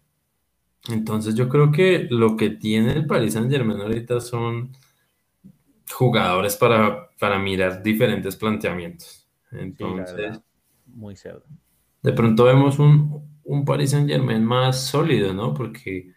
[0.88, 4.70] Entonces yo creo que lo que tiene el Paris Saint Germain ahorita son
[5.92, 9.28] jugadores para, para mirar diferentes planteamientos.
[9.50, 10.40] Entonces,
[10.86, 11.42] muy cerdo.
[12.02, 15.54] De pronto vemos un, un Paris Saint Germain más sólido, ¿no?
[15.54, 16.12] Porque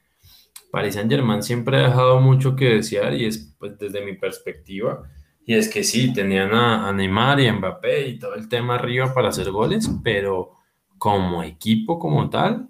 [0.71, 5.03] Paris Saint Germain siempre ha dejado mucho que desear y es pues, desde mi perspectiva.
[5.45, 9.13] Y es que sí, tenían a, Neymar y a Mbappé y todo el tema arriba
[9.13, 10.53] para hacer goles, pero
[10.97, 12.69] como equipo como tal,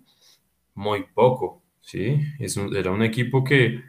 [0.74, 2.20] muy poco, ¿sí?
[2.40, 3.84] Era un equipo que,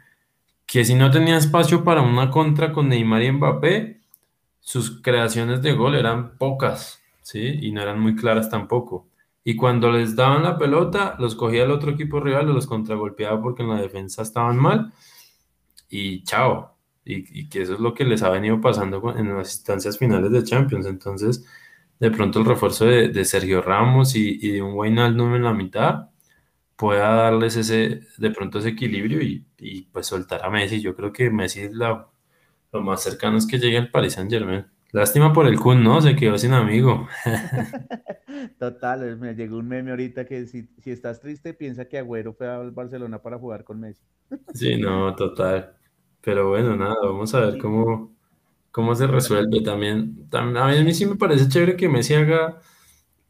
[0.65, 4.01] que si no tenía espacio para una contra con Neymar y Mbappé,
[4.59, 7.59] sus creaciones de gol eran pocas, ¿sí?
[7.61, 9.07] Y no eran muy claras tampoco.
[9.47, 13.61] Y cuando les daban la pelota, los cogía el otro equipo rival, los contragolpeaba porque
[13.61, 14.91] en la defensa estaban mal
[15.89, 16.77] y chao.
[17.05, 20.43] Y, que eso es lo que les ha venido pasando en las instancias finales de
[20.43, 20.87] Champions.
[20.87, 21.45] Entonces,
[21.99, 26.09] de pronto el refuerzo de, Sergio Ramos y, de un Wijnaldum en la mitad
[26.75, 29.45] pueda darles ese, de pronto ese equilibrio y,
[29.91, 30.81] pues soltar a Messi.
[30.81, 32.09] Yo creo que Messi es la,
[32.73, 34.65] lo más cercano es que llegue al Paris Saint Germain.
[34.91, 36.01] Lástima por el Kun, ¿no?
[36.01, 37.07] Se quedó sin amigo.
[38.59, 42.47] Total, me llegó un meme ahorita que si, si estás triste, piensa que Agüero fue
[42.47, 44.03] al Barcelona para jugar con Messi.
[44.53, 45.75] Sí, no, total.
[46.21, 48.15] Pero bueno, nada, vamos a ver cómo,
[48.71, 50.27] cómo se resuelve también.
[50.29, 50.57] también.
[50.57, 52.59] A mí sí me parece chévere que Messi haga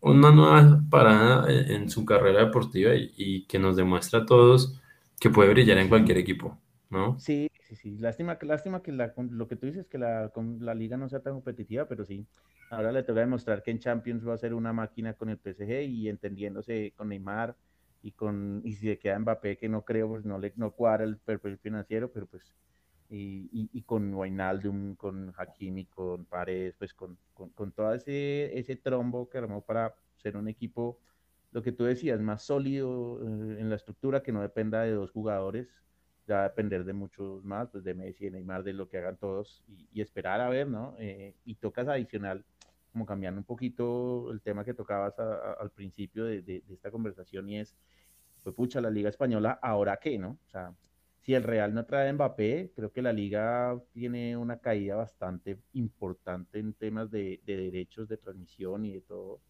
[0.06, 4.80] una nueva parada en, su carrera deportiva y, que nos demuestre a todos
[5.20, 6.60] que puede brillar en cualquier equipo,
[7.19, 7.97] Sí, sí, sí.
[7.97, 11.88] Lástima, lástima que lo que tú dices, que la, la liga no sea tan competitiva,
[11.88, 12.25] pero sí.
[12.69, 15.84] Ahora le toca demostrar que en Champions va a ser una máquina con el PSG
[15.84, 17.55] y entendiéndose con Neymar
[18.01, 21.03] y con y si se queda Mbappé, que no creo, pues no le no cuadra
[21.03, 22.53] el perfil financiero, pero pues
[23.10, 29.29] y, y, con Wijnaldum, con Hakimi, con Paredes, pues con, con, todo ese, ese trombo
[29.29, 30.99] que armó para ser un equipo,
[31.51, 35.12] lo que tú decías, más sólido eh, en la estructura, que no dependa de dos
[35.12, 35.69] jugadores,
[36.28, 38.98] ya va a depender de muchos más, pues de Messi, de Neymar, de lo que
[38.98, 40.96] hagan todos y, esperar a ver, ¿no?
[41.00, 42.44] Eh, y tocas adicional,
[42.92, 47.50] como cambiando un poquito el tema que tocabas al principio de, de, de, esta conversación
[47.50, 47.76] y es,
[48.44, 50.40] pues pucha, la Liga Española, ¿ahora qué, no?
[50.46, 50.74] O sea,
[51.26, 55.58] si el Real no trae a Mbappé, creo que la liga tiene una caída bastante
[55.74, 59.42] importante en temas de, derechos de transmisión y de todo.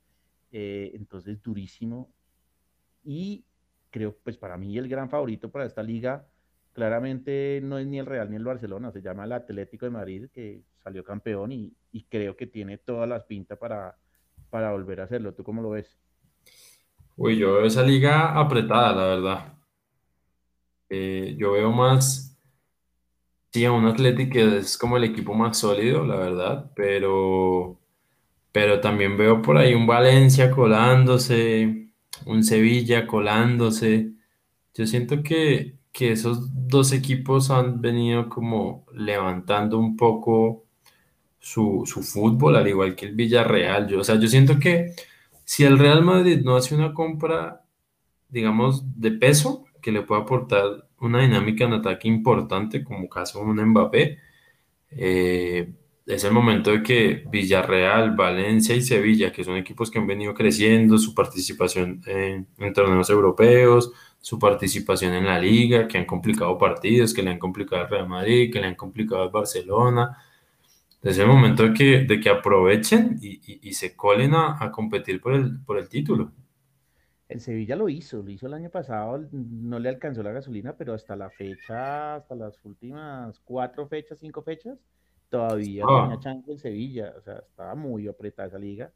[0.54, 2.10] Eh, entonces, durísimo.
[3.04, 3.44] Y
[3.90, 6.26] creo, pues para mí el gran favorito para esta liga
[6.76, 10.26] claramente no es ni el Real ni el Barcelona, se llama el Atlético de Madrid,
[10.32, 11.74] que salió campeón y,
[12.10, 13.98] creo que tiene todas las pintas para,
[14.50, 15.34] para volver a hacerlo.
[15.34, 15.98] ¿Tú cómo lo ves?
[17.16, 19.54] Uy, yo veo esa liga apretada, la verdad.
[20.90, 22.38] Eh, yo veo más,
[23.54, 27.80] sí, a un Athletic que es como el equipo más sólido, la verdad, pero,
[28.52, 31.88] pero también veo por ahí un Valencia colándose,
[32.26, 34.12] un Sevilla colándose.
[34.74, 40.66] Yo siento que, que esos dos equipos han venido como levantando un poco
[41.40, 43.88] su, su fútbol, al igual que el Villarreal.
[43.88, 44.94] Yo, o sea, yo siento que
[45.46, 47.64] si el Real Madrid no hace una compra,
[48.28, 53.64] digamos, de peso, que le pueda aportar una dinámica en ataque importante, como caso un
[53.64, 54.20] Mbappé.
[54.92, 55.74] Eh,
[56.06, 60.34] es el momento de que Villarreal, Valencia y Sevilla, que son equipos que han venido
[60.34, 63.92] creciendo, su participación en, torneos europeos,
[64.26, 68.10] su participación en la liga, que han complicado partidos, que le han complicado al Real
[68.10, 70.18] Madrid, que le han complicado al Barcelona.
[71.04, 75.36] Es el momento de que, de que aprovechen y, se colen a, a, competir por
[75.36, 76.32] el, por el título.
[77.30, 80.96] El Sevilla lo hizo, lo hizo el año pasado, no le alcanzó la gasolina, pero
[80.96, 84.80] hasta la fecha, hasta las últimas cuatro fechas, cinco fechas,
[85.30, 86.06] todavía ah.
[86.06, 88.92] tenía chance el Sevilla, o sea, estaba muy apretada esa liga.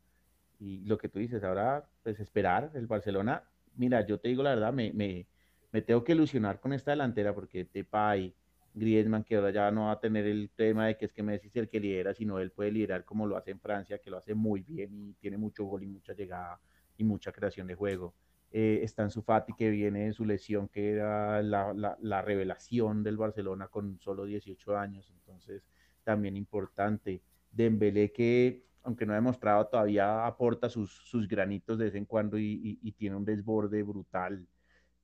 [0.59, 3.43] Y lo que tú dices, ahora, pues esperar, el Barcelona,
[3.79, 5.25] mira, yo te digo la verdad, me, me,
[5.71, 8.35] me tengo que ilusionar con esta delantera porque Depay,
[8.73, 11.47] Griezmann, que ahora ya no va a tener el tema de que es que Messi
[11.47, 14.17] es el que lidera, sino él puede liderar como lo hace en Francia, que lo
[14.17, 16.59] hace muy bien y tiene mucho gol y mucha llegada
[16.97, 18.13] y mucha creación de juego.
[18.51, 23.17] Eh, está en su Fati que viene de su lesión, que era la, revelación del
[23.17, 25.63] Barcelona con solo 18 años, entonces
[26.03, 27.21] también importante.
[27.51, 32.37] Dembélé que, aunque no ha demostrado todavía, aporta sus, sus granitos de vez en cuando
[32.37, 34.47] y, tiene un desborde brutal.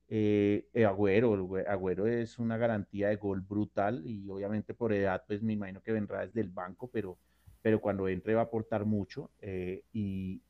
[0.08, 5.42] Eh, eh, Agüero, Agüero es una garantía de gol brutal y obviamente por edad, pues
[5.42, 7.18] me imagino que vendrá desde el banco, pero,
[7.62, 9.30] pero cuando entre va a aportar mucho
[9.92, 10.42] y,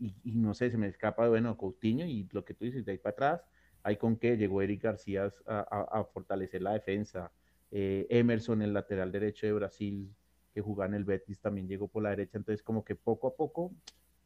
[0.00, 2.98] y, no sé, se me escapa, bueno, Coutinho y lo que tú dices, de ahí
[2.98, 3.44] para atrás,
[3.82, 7.32] hay con que llegó Eric García a, fortalecer la defensa.
[7.70, 10.14] Eh, Emerson, el lateral derecho de Brasil,
[10.52, 12.38] que jugaba en el Betis, también llegó por la derecha.
[12.38, 13.72] Entonces, como que poco a poco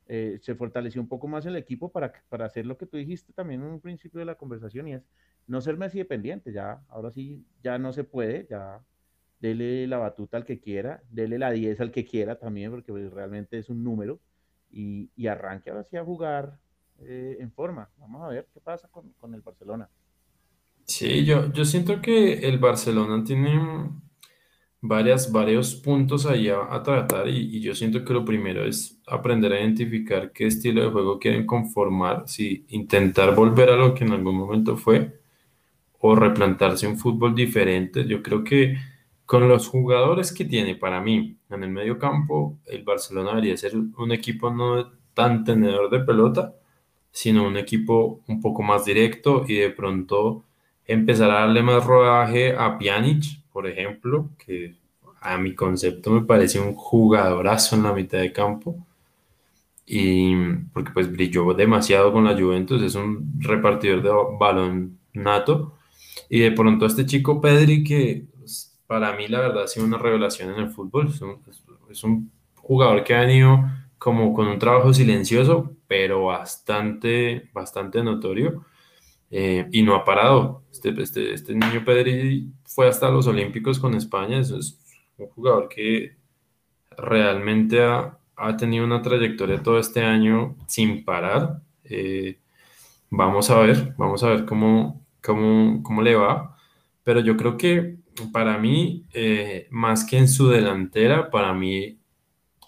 [0.06, 3.32] eh, se fortaleció un poco más el equipo para, para hacer lo que tú dijiste
[3.32, 5.02] también en un principio de la conversación y es
[5.46, 6.52] no ser Messi dependiente.
[6.52, 8.80] Ya, ahora sí, ya no se puede, ya
[9.40, 13.12] dele la batuta al que quiera, dele la 10 al que quiera también, porque pues,
[13.12, 14.20] realmente es un número
[14.70, 16.58] y, arranque ahora sí a jugar
[17.00, 17.88] eh, en forma.
[17.98, 19.88] Vamos a ver qué pasa con, el Barcelona.
[20.84, 23.58] Sí, yo, yo siento que el Barcelona tiene
[24.86, 29.60] varias, varios puntos ahí a, tratar y, yo siento que lo primero es aprender a
[29.60, 34.36] identificar qué estilo de juego quieren conformar, si intentar volver a lo que en algún
[34.36, 35.18] momento fue
[36.00, 38.06] o replantarse un fútbol diferente.
[38.06, 38.76] Yo creo que
[39.24, 43.72] con los jugadores que tiene para mí en el medio campo, el Barcelona debería ser
[43.76, 46.54] un equipo no tan tenedor de pelota,
[47.10, 50.44] sino un equipo un poco más directo y de pronto
[50.84, 54.74] empezar a darle más rodaje a Pjanic, por ejemplo, que
[55.20, 58.84] a mi concepto me parece un jugadorazo en la mitad de campo.
[59.86, 60.34] Y
[60.72, 65.74] porque pues brilló demasiado con la Juventus, es un repartidor de balón nato.
[66.28, 69.98] Y de pronto este chico Pedri que pues, para mí la verdad ha sido una
[69.98, 71.12] revelación en el fútbol,
[71.90, 73.60] es un, jugador que ha venido
[73.98, 78.64] como con un trabajo silencioso pero bastante, bastante notorio
[79.36, 80.62] eh, y no ha parado.
[80.70, 84.78] Este, este, este niño Pedri fue hasta los Olímpicos con España, es
[85.18, 86.16] un jugador que
[86.96, 91.60] realmente ha, ha tenido una trayectoria todo este año sin parar.
[91.82, 92.38] Eh,
[93.10, 96.56] vamos a ver, vamos a ver cómo, cómo, cómo, le va.
[97.02, 97.96] Pero yo creo que
[98.32, 101.98] para mí, eh, más que en su delantera, para mí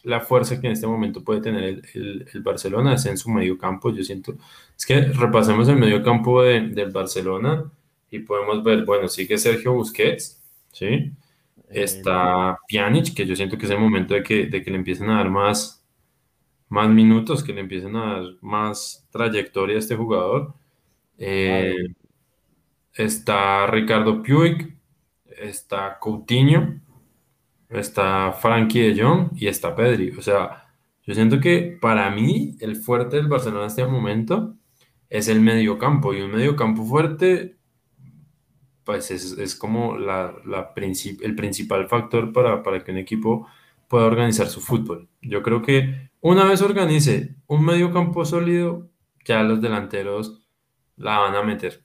[0.06, 3.58] la fuerza que en este momento puede tener el, el, Barcelona es en su medio
[3.58, 3.90] campo.
[3.90, 4.36] Yo siento,
[4.76, 7.70] es que repasemos el medio campo de, del Barcelona
[8.10, 10.40] y podemos ver, bueno, sigue Sergio Busquets,
[10.70, 11.10] ¿sí?
[11.68, 15.10] Está Pjanic, que yo siento que es el momento de que, de que le empiecen
[15.10, 15.84] a dar más,
[16.68, 20.54] más minutos, que le empiecen a dar más trayectoria a este jugador.
[21.18, 21.74] Eh,
[22.94, 24.72] está Ricardo Puig,
[25.36, 26.75] está Coutinho,
[27.68, 30.11] está Frankie de Jong y está Pedri.
[30.11, 30.66] O sea,
[31.02, 34.57] yo siento que para mí el fuerte del Barcelona en este momento
[35.09, 37.57] es el medio campo y un medio campo fuerte
[38.87, 40.33] pues es, como la,
[41.20, 43.48] el principal factor para, que un equipo
[43.88, 45.09] pueda organizar su fútbol.
[45.20, 48.88] Yo creo que una vez organice un medio campo sólido,
[49.24, 50.48] ya los delanteros
[50.96, 51.83] la van a meter.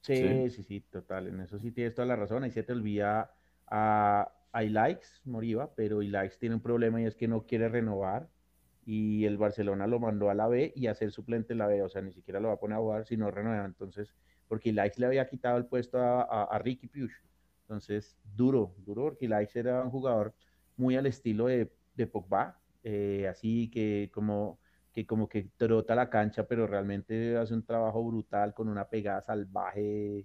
[0.00, 1.26] Sí, sí, sí, total.
[1.26, 2.44] En eso sí tienes toda la razón.
[2.44, 3.34] Ahí se te olvida
[3.66, 8.28] a, a Ilaix Moriva, pero Ilaix tiene un problema y es que no quiere renovar.
[8.84, 11.82] Y el Barcelona lo mandó a la B y a ser suplente en la B.
[11.82, 13.66] O sea, ni siquiera lo va a poner a jugar si no renueva.
[13.66, 14.14] Entonces,
[14.48, 17.10] porque Ilaix le había quitado el puesto a, Ricky Puig.
[17.62, 20.34] Entonces, duro, duro, porque Ilaix era un jugador
[20.76, 24.58] muy al estilo de, de Pogba, eh, así que como,
[24.94, 29.20] que como que trota la cancha, pero realmente hace un trabajo brutal con una pegada
[29.20, 30.24] salvaje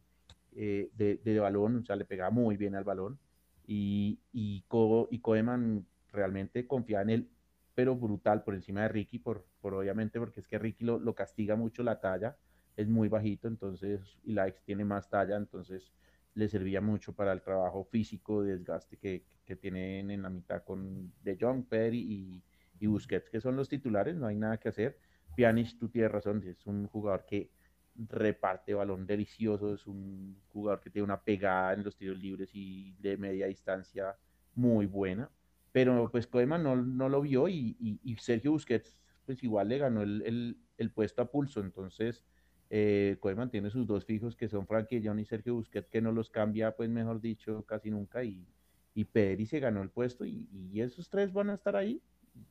[0.56, 3.20] eh, de, de, balón, o sea, le pegaba muy bien al balón.
[3.66, 4.66] Y, y,
[5.12, 7.30] y Koeman realmente confía en él,
[7.76, 11.16] pero brutal por encima de Ricky, por, por obviamente porque es que Ricky lo, lo
[11.16, 12.38] castiga mucho la talla
[12.76, 15.94] es muy bajito, entonces, y la tiene más talla, entonces
[16.36, 21.14] le servía mucho para el trabajo físico, desgaste que, que tienen en la mitad con
[21.22, 22.44] De Jong, Perry y,
[22.80, 24.98] y, Busquets, que son los titulares, no hay nada que hacer.
[25.36, 27.52] Pjanic, tú tienes razón, es un jugador que
[27.96, 32.94] reparte balón delicioso, es un jugador que tiene una pegada en los tiros libres y
[33.00, 34.16] de media distancia
[34.56, 35.30] muy buena,
[35.72, 40.02] pero pues Koeman no, no lo vio y, y, Sergio Busquets pues igual le ganó
[40.02, 42.24] el, el, puesto a pulso, entonces
[42.70, 46.12] eh, Koeman tiene sus dos fijos que son Frankie John y Sergio Busquets, que no
[46.12, 48.24] los cambia, pues mejor dicho, casi nunca.
[48.24, 48.46] Y,
[48.94, 52.02] y Pedri se ganó el puesto y, y, esos tres van a estar ahí.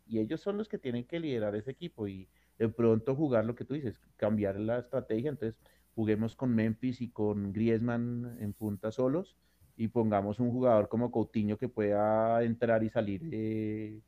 [0.07, 2.29] Y ellos son los que tienen que liderar ese equipo y
[2.63, 5.31] de pronto jugar lo que tú dices, cambiar la estrategia.
[5.31, 5.59] Entonces,
[5.97, 9.37] juguemos con Memphis y con Griezmann en punta solos
[9.77, 14.01] y pongamos un jugador como Coutinho que pueda entrar y salir de,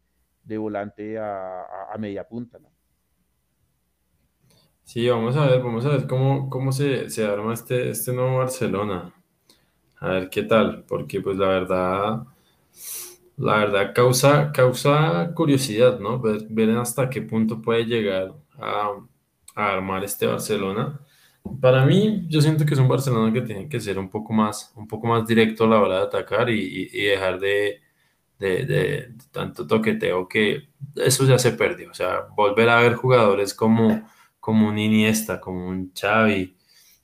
[0.45, 2.61] de volante a, a, media punta.
[2.61, 2.69] ¿no?
[4.85, 8.38] Sí, vamos a ver, vamos a ver cómo, cómo se, se arma este, este nuevo
[8.38, 9.12] Barcelona.
[9.99, 12.23] A ver qué tal, porque pues la verdad,
[13.37, 16.21] la verdad causa, causa curiosidad, ¿no?
[16.21, 18.93] Ver, ver hasta qué punto puede llegar a,
[19.55, 21.01] a, armar este Barcelona.
[21.61, 24.73] Para mí, yo siento que es un Barcelona que tiene que ser un poco más,
[24.77, 27.81] un poco más directo a la hora de atacar y, y dejar de,
[28.38, 31.90] de, de, tanto toqueteo que eso ya se perdió.
[31.90, 34.03] O sea, volver a ver jugadores como
[34.45, 36.55] como un Iniesta, como un Xavi,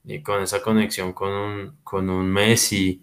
[0.05, 3.03] y con esa conexión con un, con un Messi.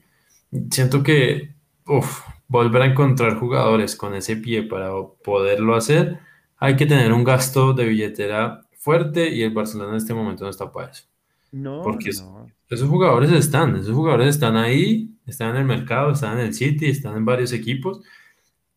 [0.70, 1.56] Siento que
[1.88, 4.92] uf, volver a encontrar jugadores con ese pie para
[5.24, 6.20] poderlo hacer,
[6.58, 10.50] hay que tener un gasto de billetera fuerte y el Barcelona en este momento no
[10.50, 11.04] está para eso.
[11.52, 16.48] No, porque esos jugadores están, esos jugadores están ahí, están en el mercado, están en
[16.48, 18.02] el City, están en varios equipos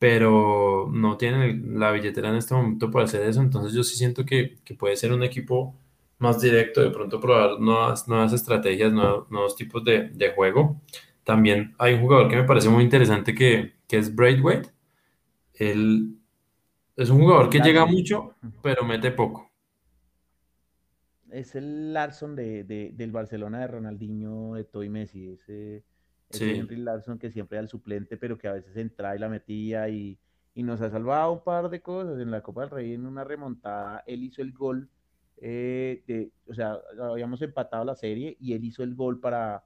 [0.00, 4.24] pero no tienen la billetera en este momento para hacer eso, entonces yo sí siento
[4.24, 5.76] que, que puede ser un equipo
[6.18, 10.80] más directo, de pronto probar nuevas, nuevas estrategias, nuevos, tipos de, de, juego.
[11.22, 14.70] También hay un jugador que me parece muy interesante que, que es Braithwaite.
[15.52, 16.16] Él
[17.02, 19.50] es un jugador que llega mucho, pero mete poco.
[21.30, 25.30] Es el Larson de, de, del Barcelona de Ronaldinho, de Toy Messi.
[25.30, 25.84] Ese,
[26.28, 29.28] Ese Henry Larson que siempre era el suplente, pero que a veces entraba y la
[29.28, 30.18] metía y,
[30.54, 32.20] y, nos ha salvado un par de cosas.
[32.20, 34.90] En la Copa del Rey, en una remontada, él hizo el gol.
[35.38, 39.64] Eh, de, o sea, habíamos empatado la serie y él hizo el gol para,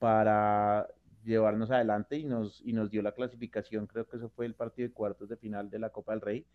[0.00, 0.88] para
[1.22, 3.86] llevarnos adelante y nos, y nos dio la clasificación.
[3.86, 6.46] Creo que eso fue el partido de cuartos de final de la Copa del Rey.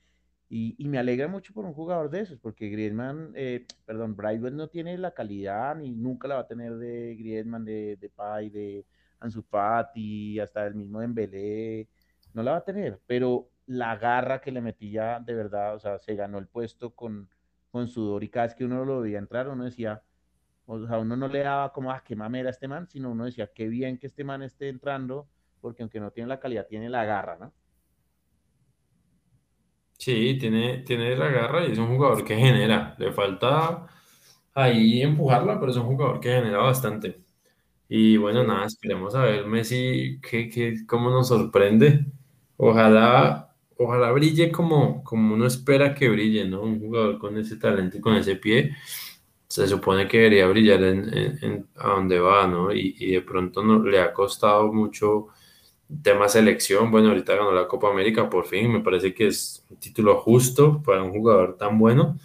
[0.49, 4.55] Y, y, me alegra mucho por un jugador de esos, porque Griezmann, eh, perdón, Brightwell
[4.55, 8.49] no tiene la calidad ni nunca la va a tener de Griezmann, de, de Pai,
[8.49, 8.85] de
[9.19, 11.89] Ansu Fati, hasta el mismo Dembélé,
[12.33, 15.99] no la va a tener, pero la garra que le metía de verdad, o sea,
[15.99, 17.29] se ganó el puesto con,
[17.69, 20.01] con sudor y cada vez que uno lo veía entrar, uno decía,
[20.65, 23.51] o sea, uno no le daba como, ah, qué mamera este man, sino uno decía,
[23.53, 25.27] qué bien que este man esté entrando,
[25.61, 27.53] porque aunque no tiene la calidad, tiene la garra, ¿no?
[29.97, 32.95] Sí, tiene, tiene la garra y es un jugador que genera.
[32.99, 33.87] Le falta
[34.53, 37.23] ahí empujarla, pero es un jugador que genera bastante.
[37.89, 42.05] Y bueno, nada, esperemos a ver Messi que, que, cómo nos sorprende.
[42.57, 46.61] Ojalá, ojalá brille como, como uno espera que brille, ¿no?
[46.63, 48.75] Un jugador con ese talento y con ese pie,
[49.47, 52.73] se supone que debería brillar en, a donde va, ¿no?
[52.73, 55.27] Y, y de pronto no, le ha costado mucho
[56.03, 59.77] tema selección, bueno, ahorita ganó la Copa América por fin, me parece que es un
[59.77, 62.17] título justo para un jugador tan bueno,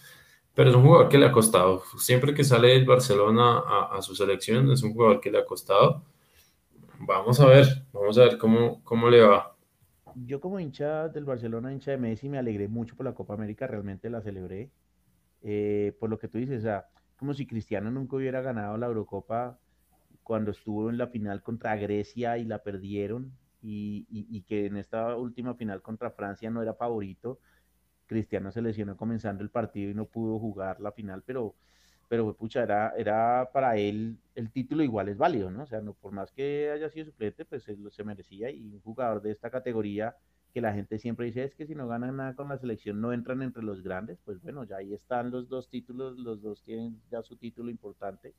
[0.55, 1.83] pero es un jugador que le ha costado.
[1.99, 6.03] Siempre que sale el Barcelona a, su selección, es un jugador que le ha costado.
[6.99, 9.57] Vamos a ver, vamos a ver cómo, cómo le va.
[10.15, 13.67] Yo como hincha del Barcelona, hincha de Messi, me alegré mucho por la Copa América,
[13.67, 14.71] realmente la celebré.
[15.43, 16.65] Eh, por lo que tú dices,
[17.17, 19.59] como si Cristiano nunca hubiera ganado la Eurocopa
[20.23, 23.33] cuando estuvo en la final contra Grecia y la perdieron
[23.63, 27.39] y, que en esta última final contra Francia no era favorito.
[28.07, 31.55] Cristiano se lesionó comenzando el partido y no pudo jugar la final, pero,
[32.09, 35.63] pero pucha, era, era para él el título igual es válido, ¿no?
[35.63, 38.81] O sea, no, por más que haya sido suplente, pues se, se merecía y un
[38.81, 40.17] jugador de esta categoría
[40.53, 43.13] que la gente siempre dice es que si no ganan nada con la selección no
[43.13, 47.01] entran entre los grandes, pues bueno, ya ahí están los dos títulos, los dos tienen
[47.11, 48.35] ya su título importante.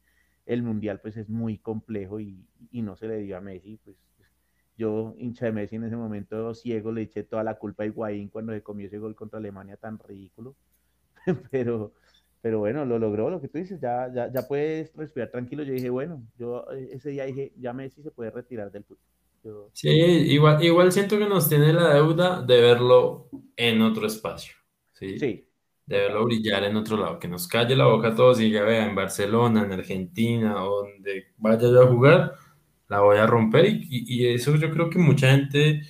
[0.46, 3.98] El mundial pues es muy complejo y, y no se le dio a Messi, pues
[4.78, 8.30] yo, hincha de Messi en ese momento ciego, le eché toda la culpa a Higuaín
[8.30, 10.56] cuando se comió ese gol contra Alemania tan ridículo.
[11.52, 11.94] pero,
[12.42, 15.64] pero bueno, lo logró, lo que tú dices, ya, ya, ya puedes respirar tranquilo.
[15.64, 19.70] Yo dije, bueno, yo eh, ese día dije, ya Messi se puede retirar del fútbol.
[19.74, 24.56] Sí, igual, igual siento que nos tiene la deuda de verlo en otro espacio.
[24.94, 25.20] Sí.
[25.20, 25.50] sí.
[25.86, 28.64] De verlo brillar en otro lado, que nos calle la boca a todos y ya
[28.64, 32.34] vea en Barcelona, en Argentina, donde vaya yo a jugar,
[32.88, 35.82] la voy a romper y, eso yo creo que mucha gente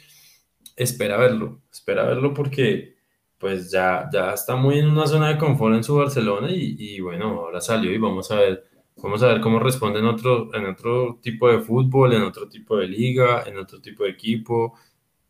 [0.76, 2.96] espera verlo, espera verlo porque
[3.38, 7.42] pues ya, ya está muy en una zona de confort en su Barcelona y, bueno,
[7.42, 8.64] ahora salió y vamos a ver,
[8.96, 12.78] vamos a ver cómo responde en otro, en otro tipo de fútbol, en otro tipo
[12.78, 14.76] de liga, en otro tipo de equipo.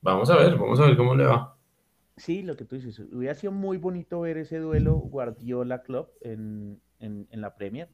[0.02, 1.58] Vamos a ver, vamos a ver cómo le va.
[2.16, 6.80] Sí, lo que tú dices, hubiera sido muy bonito ver ese duelo Guardiola Club en,
[7.00, 7.90] en la Premier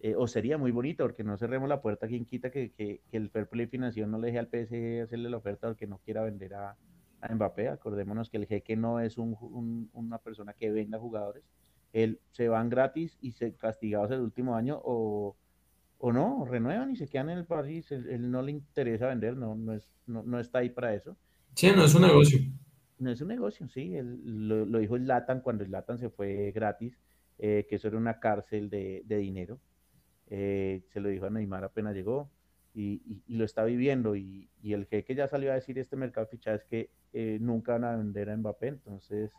[0.00, 3.30] eh, o sería muy bonito, porque no cerremos la puerta, quien quita que, que, el
[3.30, 6.54] fair play financiero no le deje al PSG hacerle la oferta porque no quiera vender
[6.54, 6.76] a,
[7.20, 7.68] a Mbappé.
[7.68, 11.42] Acordémonos que el jeque no es un, una persona que venda jugadores.
[11.92, 15.36] Él se van gratis y se castigados el último año o,
[15.98, 17.90] o no, renuevan y se quedan en el París.
[17.90, 21.16] Él, no le interesa vender, no, no, es, no, no, está ahí para eso.
[21.54, 22.38] Sí, no es un negocio.
[23.00, 23.96] No es un negocio, sí.
[23.96, 26.96] Él, lo, lo, dijo el Latan cuando el Latan se fue gratis,
[27.38, 29.58] eh, que eso era una cárcel de, de dinero
[30.30, 32.30] eh, se lo dijo a Neymar apenas llegó
[32.74, 36.64] y, lo está viviendo y, el jeque ya salió a decir este mercado de fichajes
[36.64, 39.32] que eh, nunca van a vender a Mbappé, entonces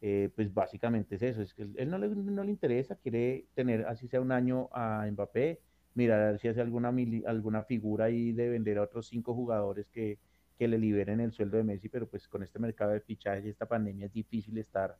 [0.00, 3.86] eh, pues básicamente es eso, es que él no le, no le, interesa, quiere tener
[3.86, 5.60] así sea un año a Mbappé,
[5.94, 6.94] mira a ver si hace alguna,
[7.26, 10.18] alguna figura ahí de vender a otros cinco jugadores que,
[10.56, 13.48] que le liberen el sueldo de Messi, pero pues con este mercado de fichajes y
[13.48, 14.96] esta pandemia es difícil estar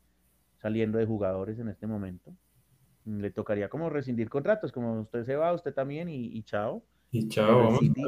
[0.59, 2.35] saliendo de jugadores en este momento
[3.05, 6.83] le tocaría como rescindir contratos, como usted se va, usted también y, chao.
[7.11, 8.03] Y chao, pero el, City,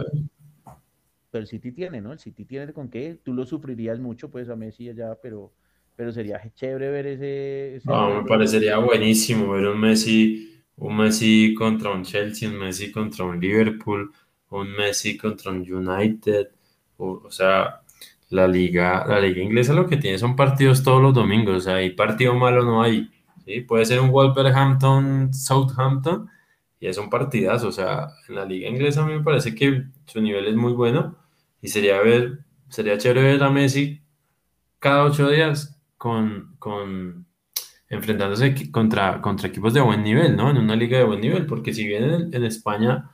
[1.31, 2.13] pero el City tiene, ¿no?
[2.13, 5.53] El City tiene con qué, tú lo sufrirías mucho, pues a Messi allá, pero,
[5.95, 7.81] pero sería chévere ver ese...
[7.85, 13.25] no, me parecería buenísimo ver un Messi, un Messi contra un Chelsea, un Messi contra
[13.25, 14.11] un Liverpool,
[14.51, 16.49] un Messi contra un United,
[16.97, 17.83] o, o sea,
[18.31, 21.75] la liga, la liga inglesa lo que tiene son partidos todos los domingos, o sea,
[21.77, 23.11] hay partido malo no hay.
[23.67, 26.29] Puede ser un Wolverhampton, Southampton,
[26.81, 27.69] y es un partidazo.
[27.69, 30.73] O sea, en la liga inglesa a mí me parece que su nivel es muy
[30.73, 31.17] bueno
[31.63, 34.03] y sería, ver, sería chévere ver a Messi
[34.79, 37.27] cada ocho días con, con
[37.89, 40.51] enfrentándose contra, contra equipos de buen nivel, ¿no?
[40.51, 43.11] En una liga de buen nivel, porque si bien en, España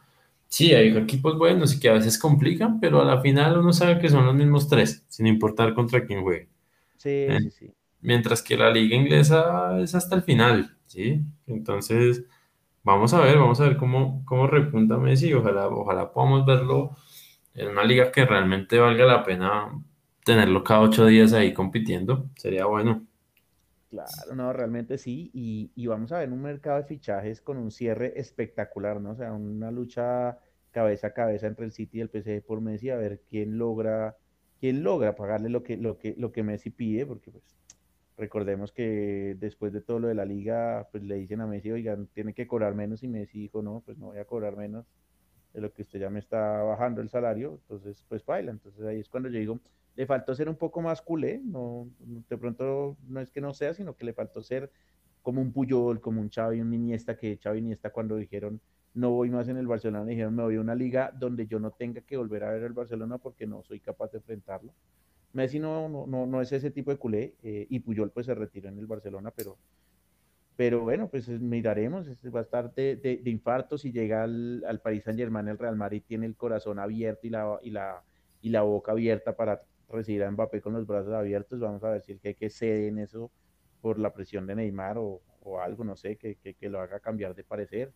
[0.48, 3.98] Sí, hay equipos buenos y que a veces complican, pero a la final uno sabe
[3.98, 6.50] que son los mismos tres, sin importar contra quién juegue.
[6.98, 7.38] Sí, ¿eh?
[7.40, 7.74] sí, sí.
[8.02, 11.22] Mientras que la liga inglesa es hasta el final, ¿sí?
[11.46, 12.24] Entonces,
[12.82, 15.32] vamos a ver, vamos a ver cómo, cómo repunta Messi.
[15.32, 16.96] Ojalá, ojalá podamos verlo
[17.54, 19.72] en una liga que realmente valga la pena
[20.24, 22.28] tenerlo cada ocho días ahí compitiendo.
[22.36, 23.06] Sería bueno.
[23.90, 25.30] Claro, no, realmente sí.
[25.34, 29.10] Y, vamos a ver un mercado de fichajes con un cierre espectacular, ¿no?
[29.10, 30.38] O sea, una lucha
[30.70, 34.16] cabeza a cabeza entre el City y el PSG por Messi, a ver quién logra,
[34.58, 37.44] quién logra pagarle lo que, lo que, lo que Messi pide, porque pues
[38.16, 42.06] recordemos que después de todo lo de la liga, pues le dicen a Messi, oigan,
[42.08, 44.86] tiene que cobrar menos, y Messi dijo, no, pues no voy a cobrar menos
[45.52, 48.50] de lo que usted ya me está bajando el salario, entonces pues baila.
[48.50, 49.60] Entonces ahí es cuando yo digo,
[49.94, 53.74] le faltó ser un poco más culé, no, de pronto no es que no sea,
[53.74, 54.70] sino que le faltó ser
[55.20, 58.60] como un Puyol, como un Xavi, un Iniesta, que Xavi Iniesta cuando dijeron
[58.94, 61.70] no voy más en el Barcelona, dijeron me voy a una liga donde yo no
[61.70, 64.74] tenga que volver a ver el Barcelona porque no soy capaz de enfrentarlo.
[65.32, 68.68] Messi no, no, no, es ese tipo de culé eh, y Puyol pues se retiró
[68.68, 69.56] en el Barcelona, pero,
[70.56, 75.04] pero bueno, pues miraremos, va a estar de, de, infarto si llega al, al Paris
[75.04, 78.02] Saint Germain, el Real Madrid tiene el corazón abierto y la, y la,
[78.42, 81.60] y la boca abierta para recibir a Mbappé con los brazos abiertos.
[81.60, 83.30] Vamos a ver si el que, que cede en eso
[83.80, 87.34] por la presión de Neymar o, o algo, no sé, que, que, lo haga cambiar
[87.34, 87.92] de parecer.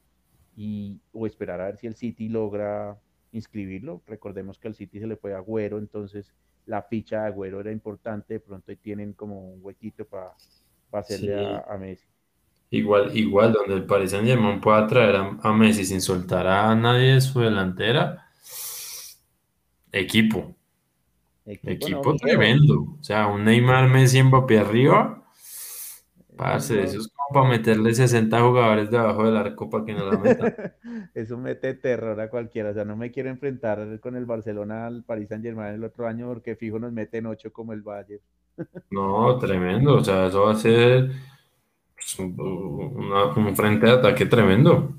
[0.56, 2.98] Y, o esperar a ver si el City logra
[3.32, 4.02] inscribirlo.
[4.06, 6.34] Recordemos que al City se le fue Agüero, entonces
[6.66, 8.34] la ficha de Agüero era importante.
[8.34, 10.32] De pronto ahí tienen como un huequito para
[10.92, 11.34] hacerle
[11.68, 12.06] a, Messi.
[12.70, 16.74] Igual, igual, donde el Paris Saint Germain pueda traer a, a Messi sin soltar a
[16.74, 18.28] nadie de su delantera.
[19.92, 20.56] Equipo,
[21.46, 22.96] Equipo, tremendo.
[22.98, 25.22] O sea, un Neymar Messi Mbappé arriba.
[26.36, 30.18] Parce, eso es como para meterle 60 jugadores debajo del arco para que no la
[30.18, 30.54] metan.
[31.14, 32.70] eso mete terror a cualquiera.
[32.70, 36.06] O sea, no me quiero enfrentar con el Barcelona al Paris Saint Germain el otro
[36.06, 38.22] año porque fijo nos meten 8 como el Bayern.
[38.90, 39.96] no, tremendo.
[39.96, 41.10] O sea, eso va a ser
[41.94, 44.94] pues, un frente de ataque tremendo.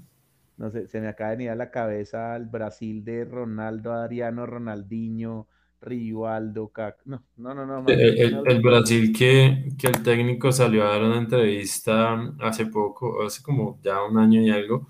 [0.57, 4.47] No sé, se me acaba de venir a la cabeza el Brasil de Ronaldo, Adriano,
[4.47, 5.47] Ronaldinho,
[5.81, 6.71] Rivaldo,
[7.05, 7.87] No, no, no, no.
[7.87, 13.79] El, Brasil que, que, el técnico salió a dar una entrevista hace poco, hace como
[13.83, 14.89] ya un año y algo,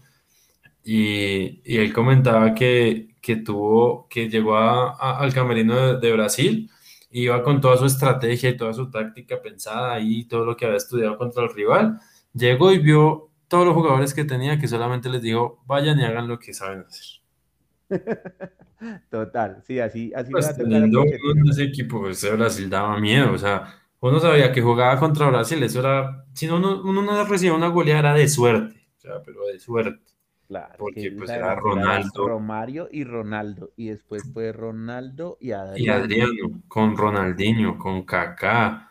[0.84, 6.72] y, y él comentaba que, que, tuvo, que llegó a, al camerino de, Brasil,
[7.12, 10.78] iba con toda su estrategia y toda su táctica pensada y todo lo que había
[10.78, 12.00] estudiado contra el rival,
[12.34, 16.28] llegó y vio todos los jugadores que tenía que solamente les dijo, vayan y hagan
[16.28, 17.17] lo que saben hacer.
[19.10, 21.04] Total, sí, así, así pues teniendo
[21.50, 23.64] ese equipo, ese Brasil daba miedo, o sea,
[24.00, 27.70] uno sabía que jugaba contra Brasil, eso era, si no, uno, uno no recibía una
[27.70, 30.04] goleada de suerte, o sea, pero de suerte.
[30.48, 32.26] Claro, porque pues era Ronaldo.
[32.26, 35.78] Romario y Ronaldo, y después fue Ronaldo y Adriano.
[35.78, 38.87] Y Adriano, con Ronaldinho, con Kaká,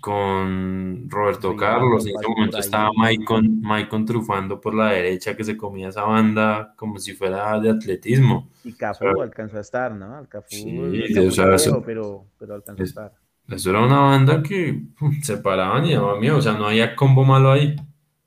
[0.00, 2.06] con Roberto Carlos.
[2.06, 6.98] En ese momento estaba Maicon, trufando por la derecha que se comía esa banda como
[6.98, 8.48] si fuera de atletismo.
[8.64, 10.26] Y Cafú alcanzó a estar, ¿no?
[10.28, 13.12] Cafú, sí, o sea, eso, pero, pero alcanzó a estar.
[13.48, 14.82] Eso era una banda que
[15.22, 17.76] se paraban y daba miedo, o sea, no había combo malo ahí.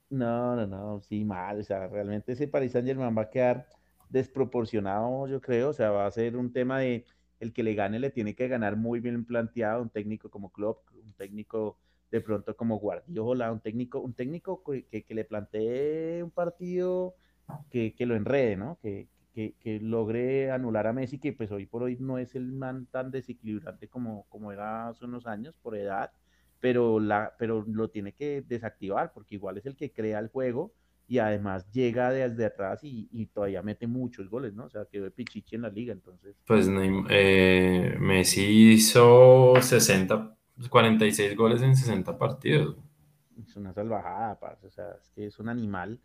[0.10, 3.68] No, no, no, sí, mal, o sea, realmente ese Paris Saint Germain va a quedar
[4.10, 7.06] desproporcionado, yo creo, o sea, va a ser un tema de
[7.42, 10.88] el que le gane le tiene que ganar muy bien planteado, un técnico como Klopp,
[10.94, 11.80] un técnico
[12.12, 17.16] de pronto como Guardiola, un técnico, un técnico que, le plantee un partido
[17.72, 18.78] que, lo enrede, ¿no?
[18.80, 22.86] Que, que, logre anular a Messi, que pues hoy por hoy no es el man
[22.92, 26.12] tan desequilibrante como, como era hace unos años por edad,
[26.60, 30.74] pero, la, pero lo tiene que desactivar porque igual es el que crea el juego
[31.12, 34.64] y además llega desde atrás y, todavía mete muchos goles, ¿no?
[34.64, 36.38] O sea, quedó de pichichi en la liga, entonces.
[36.48, 36.70] Pues
[37.10, 40.38] eh, Messi hizo 60,
[40.70, 42.78] 46 goles en 60 partidos.
[43.46, 44.68] Es una salvajada, parce.
[44.68, 46.00] o sea, es que es un animal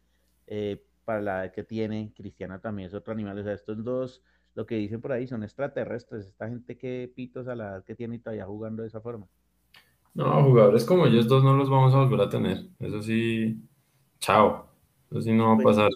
[0.48, 2.12] eh, para la edad que tiene.
[2.16, 4.24] Cristiana también es otro animal, o sea, estos dos,
[4.56, 6.26] lo que dicen por ahí, son extraterrestres.
[6.26, 9.28] Esta gente que pitos a la edad que tiene y todavía jugando de esa forma.
[10.14, 12.58] No, jugadores como ellos dos no los vamos a volver a tener.
[12.80, 13.56] Eso sí,
[14.18, 14.75] chao.
[15.10, 15.90] Así no va a pasar.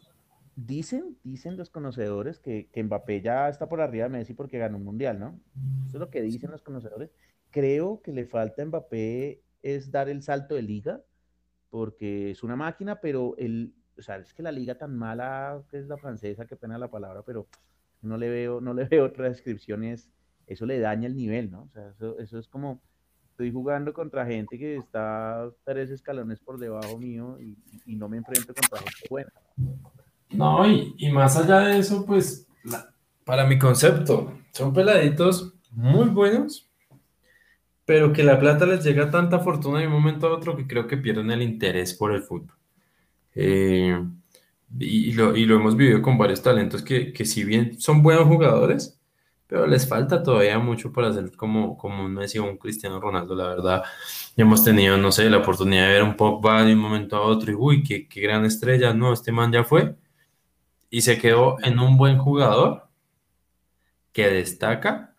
[0.57, 4.77] Dicen, dicen los conocedores que, que Mbappé ya está por arriba de Messi porque ganó
[4.77, 5.41] un mundial, ¿no?
[5.87, 7.11] Eso es lo que dicen los conocedores.
[7.51, 11.03] Creo que le falta a Mbappé es dar el salto de liga,
[11.71, 15.79] porque es una máquina, pero el, o sea, es que la liga tan mala que
[15.79, 17.47] es la francesa, qué pena la palabra, pero
[18.03, 21.63] no le veo, no le veo otra descripción, eso le daña el nivel, ¿no?
[21.63, 22.83] O sea, eso, eso es como,
[23.41, 27.57] estoy jugando contra gente que está tres escalones por debajo mío y,
[27.97, 29.33] no me enfrento contra gente buena.
[30.29, 32.47] No, y, y, más allá de eso, pues
[33.25, 36.71] para mi concepto, son peladitos muy buenos,
[37.87, 40.87] pero que la plata les llega tanta fortuna de un momento a otro que creo
[40.87, 42.53] que pierden el interés por el fútbol.
[43.35, 43.99] Eh,
[44.79, 48.29] y, lo, y, lo, hemos vivido con varios talentos que, que, si bien son buenos
[48.29, 49.00] jugadores,
[49.51, 53.35] pero les falta todavía mucho para ser como, como un Messi o un Cristiano Ronaldo,
[53.35, 53.83] la verdad.
[54.37, 57.51] hemos tenido, no sé, la oportunidad de ver un Pogba de un momento a otro
[57.51, 59.97] y, uy, qué, qué gran estrella, no, este man ya fue.
[60.89, 62.89] Y se quedó en un buen jugador
[64.13, 65.15] que destaca,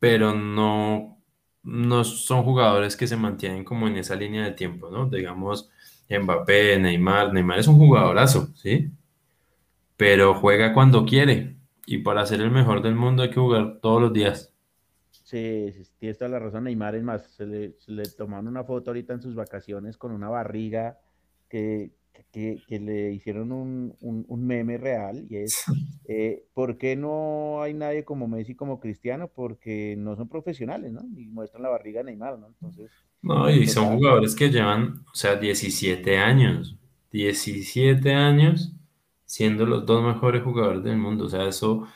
[0.00, 1.16] pero no,
[1.62, 5.06] no son jugadores que se mantienen como en esa línea de tiempo, ¿no?
[5.08, 5.70] Digamos,
[6.10, 8.90] Mbappé, Neymar, Neymar es un jugadorazo, ¿sí?
[9.96, 14.00] Pero juega cuando quiere y para ser el mejor del mundo hay que jugar todos
[14.00, 14.52] los días.
[15.10, 18.90] Sí, tienes toda la razón, Neymar es más, se le, se le tomaron una foto
[18.90, 20.98] ahorita en sus vacaciones con una barriga
[21.48, 21.92] que,
[22.30, 25.64] que, le hicieron un, un, meme real y es,
[26.08, 29.28] eh, ¿por qué no hay nadie como Messi como Cristiano?
[29.28, 31.02] Porque no son profesionales, ¿no?
[31.16, 32.48] Y muestran la barriga de Neymar, ¿no?
[32.48, 32.90] Entonces...
[33.22, 36.76] No, y pues, son jugadores que llevan, o sea, 17 años,
[37.12, 38.74] 17 años
[39.32, 41.86] siendo los dos mejores jugadores del mundo, o sea, eso...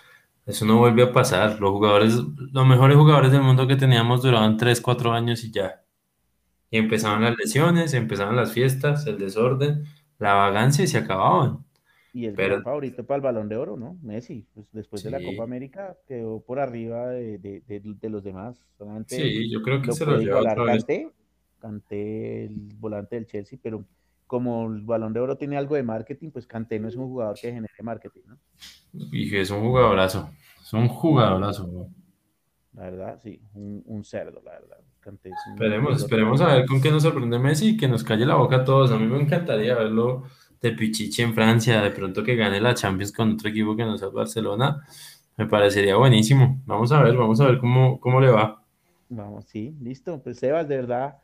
[0.47, 1.59] Eso no vuelve a pasar.
[1.59, 5.83] Los jugadores, los mejores jugadores del mundo que teníamos duraban 3, 4 años y ya.
[6.71, 9.87] Y empezaban las lesiones, empezaban las fiestas, el desorden
[10.19, 11.65] la vagancia y se acababan.
[12.13, 12.63] Y el Pero...
[12.63, 13.99] favorito para el balón de oro, ¿no?
[14.03, 18.65] Messi, pues después de la Copa América quedó por arriba de, de, de, los demás.
[19.07, 20.87] sí, yo creo que se lo otra vez.
[21.59, 23.85] Canté, el volante del Chelsea, pero
[24.27, 27.37] como el balón de oro tiene algo de marketing, pues Canté no es un jugador
[27.41, 28.39] que genere marketing, ¿no?
[29.13, 31.89] Y es un jugadorazo, es un jugadorazo.
[32.75, 34.79] La verdad, sí, un, un cerdo, la verdad.
[35.53, 38.57] Esperemos, esperemos a ver con qué nos sorprende Messi y que nos calle la boca
[38.57, 38.91] a todos.
[38.91, 40.25] A mí me encantaría verlo
[40.61, 43.97] de Pichichi en Francia, de pronto que gane la Champions con otro equipo que no
[43.97, 44.85] sea Barcelona.
[45.37, 46.61] Me parecería buenísimo.
[46.67, 48.65] Vamos a ver, vamos a ver cómo, cómo le va.
[49.09, 50.21] Vamos, sí, listo.
[50.21, 51.19] Pues Sebas, de verdad,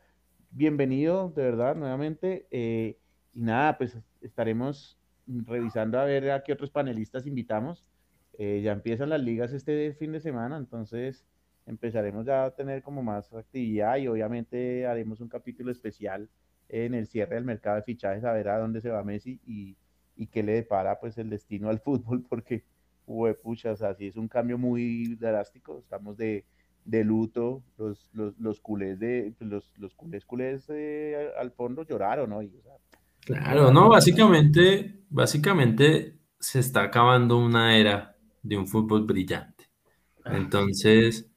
[0.53, 2.47] bienvenido, de verdad, nuevamente.
[2.51, 2.97] Eh,
[3.33, 4.97] y nada, pues estaremos
[5.27, 7.83] revisando a ver a qué otros panelistas invitamos.
[8.37, 11.25] Eh, ya empiezan las ligas este fin de semana, entonces
[11.65, 16.29] empezaremos ya a tener como más actividad y obviamente haremos un capítulo especial
[16.69, 19.77] en el cierre del mercado de fichajes a ver a dónde se va Messi y,
[20.15, 22.63] y qué le depara pues el destino al fútbol porque
[23.41, 26.45] pucha, o sea, sí es un cambio muy drástico, estamos de,
[26.85, 31.83] de luto, los, los, los, culés de pues, los, los culés culés eh, al fondo
[31.83, 32.41] lloraron, ¿no?
[33.21, 39.69] claro, no, básicamente, básicamente se está acabando una era de un fútbol brillante.
[40.25, 40.35] Ah.
[40.35, 41.29] Entonces,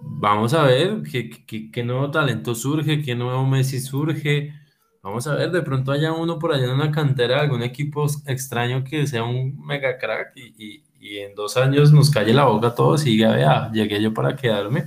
[0.00, 4.54] vamos a ver qué, nuevo talento surge, qué nuevo Messi surge.
[5.02, 8.84] Vamos a ver, de pronto haya uno por allá en una cantera, algún equipo extraño
[8.84, 13.06] que sea un mega crack y, en dos años nos calle la boca a todos
[13.06, 14.86] y diga, vea, llegué yo para quedarme.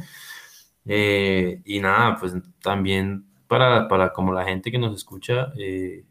[0.86, 6.06] Eh, y nada, pues también para, para como la gente que nos escucha, eh,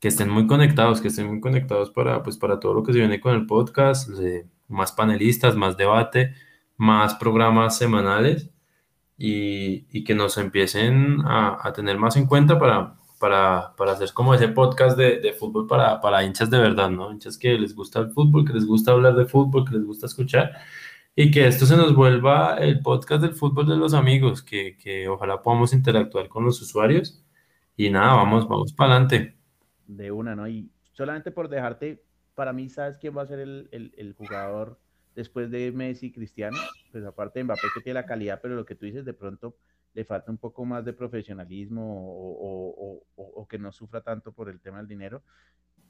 [0.00, 2.98] que estén muy conectados, que estén muy conectados para, pues, para todo lo que se
[2.98, 6.34] viene con el podcast, eh, más panelistas, más debate
[6.76, 8.50] más programas semanales
[9.18, 14.48] y, que nos empiecen a, tener más en cuenta para, para, para hacer como ese
[14.48, 17.10] podcast de, de fútbol para, para, hinchas de verdad, ¿no?
[17.10, 20.06] Hinchas que les gusta el fútbol, que les gusta hablar de fútbol, que les gusta
[20.06, 20.52] escuchar
[21.14, 25.08] y que esto se nos vuelva el podcast del fútbol de los amigos, que, que
[25.08, 27.24] ojalá podamos interactuar con los usuarios
[27.74, 29.34] y nada, vamos, vamos para adelante.
[29.86, 30.46] De una, ¿no?
[30.46, 32.02] Y solamente por dejarte,
[32.34, 34.78] para mí, ¿sabes quién va a ser el, el, jugador?
[35.14, 36.58] después de Messi, Cristiano,
[36.92, 39.56] pues aparte de Mbappé que tiene la calidad, pero lo que tú dices, de pronto
[39.94, 41.84] le falta un poco más de profesionalismo
[43.16, 45.22] o, que no sufra tanto por el tema del dinero.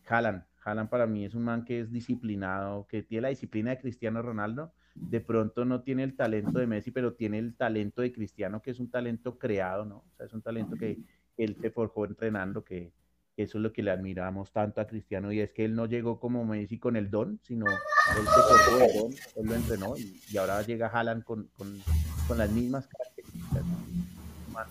[0.07, 3.80] Haaland, Haaland para mí es un man que es disciplinado, que tiene la disciplina de
[3.80, 8.12] Cristiano Ronaldo, de pronto no tiene el talento de Messi, pero tiene el talento de
[8.12, 9.99] Cristiano, que es un talento creado, ¿no?
[9.99, 10.99] O sea, es un talento que
[11.36, 12.92] él se forjó entrenando, que,
[13.37, 16.18] eso es lo que le admiramos tanto a Cristiano y es que él no llegó
[16.18, 20.37] como Messi con el don, sino él se cortó el don, él lo entrenó y,
[20.39, 21.78] ahora llega Haaland con, con,
[22.26, 23.64] con, las mismas características.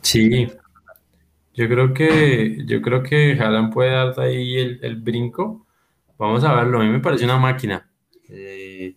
[0.01, 0.47] Sí,
[1.53, 5.67] yo creo que yo creo que Haaland puede dar ahí el, el, brinco.
[6.17, 7.87] Vamos a verlo, a mí me parece una máquina.
[8.29, 8.95] Eh,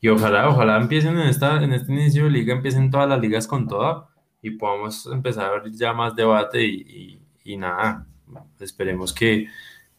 [0.00, 3.46] y ojalá, ojalá empiecen en, esta, en este inicio de liga, empiecen todas las ligas
[3.46, 4.08] con toda
[4.42, 8.06] y podamos empezar a ver ya más debate y, y, y nada,
[8.60, 9.48] Esperemos que,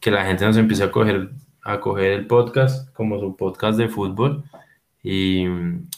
[0.00, 1.30] que la gente nos empiece a coger,
[1.62, 4.44] a coger el podcast como su podcast de fútbol
[5.02, 5.44] y,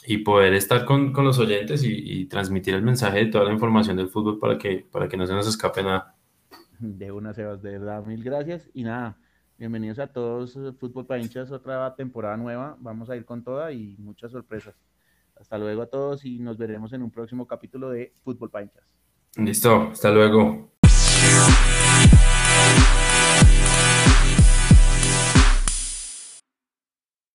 [0.06, 3.96] y poder estar con, con los oyentes y, transmitir el mensaje de toda la información
[3.96, 6.14] del fútbol para que, para que no se nos escape nada.
[6.78, 8.70] De una, Sebas, de verdad, mil gracias.
[8.72, 9.18] Y nada,
[9.60, 12.78] Bienvenidos a todos, eh, Fútbol para hinchas, otra temporada nueva.
[12.80, 14.74] Vamos a ir con toda y muchas sorpresas.
[15.38, 18.84] Hasta luego a todos y nos veremos en un próximo capítulo de Fútbol para hinchas.
[19.36, 20.69] Listo, hasta luego.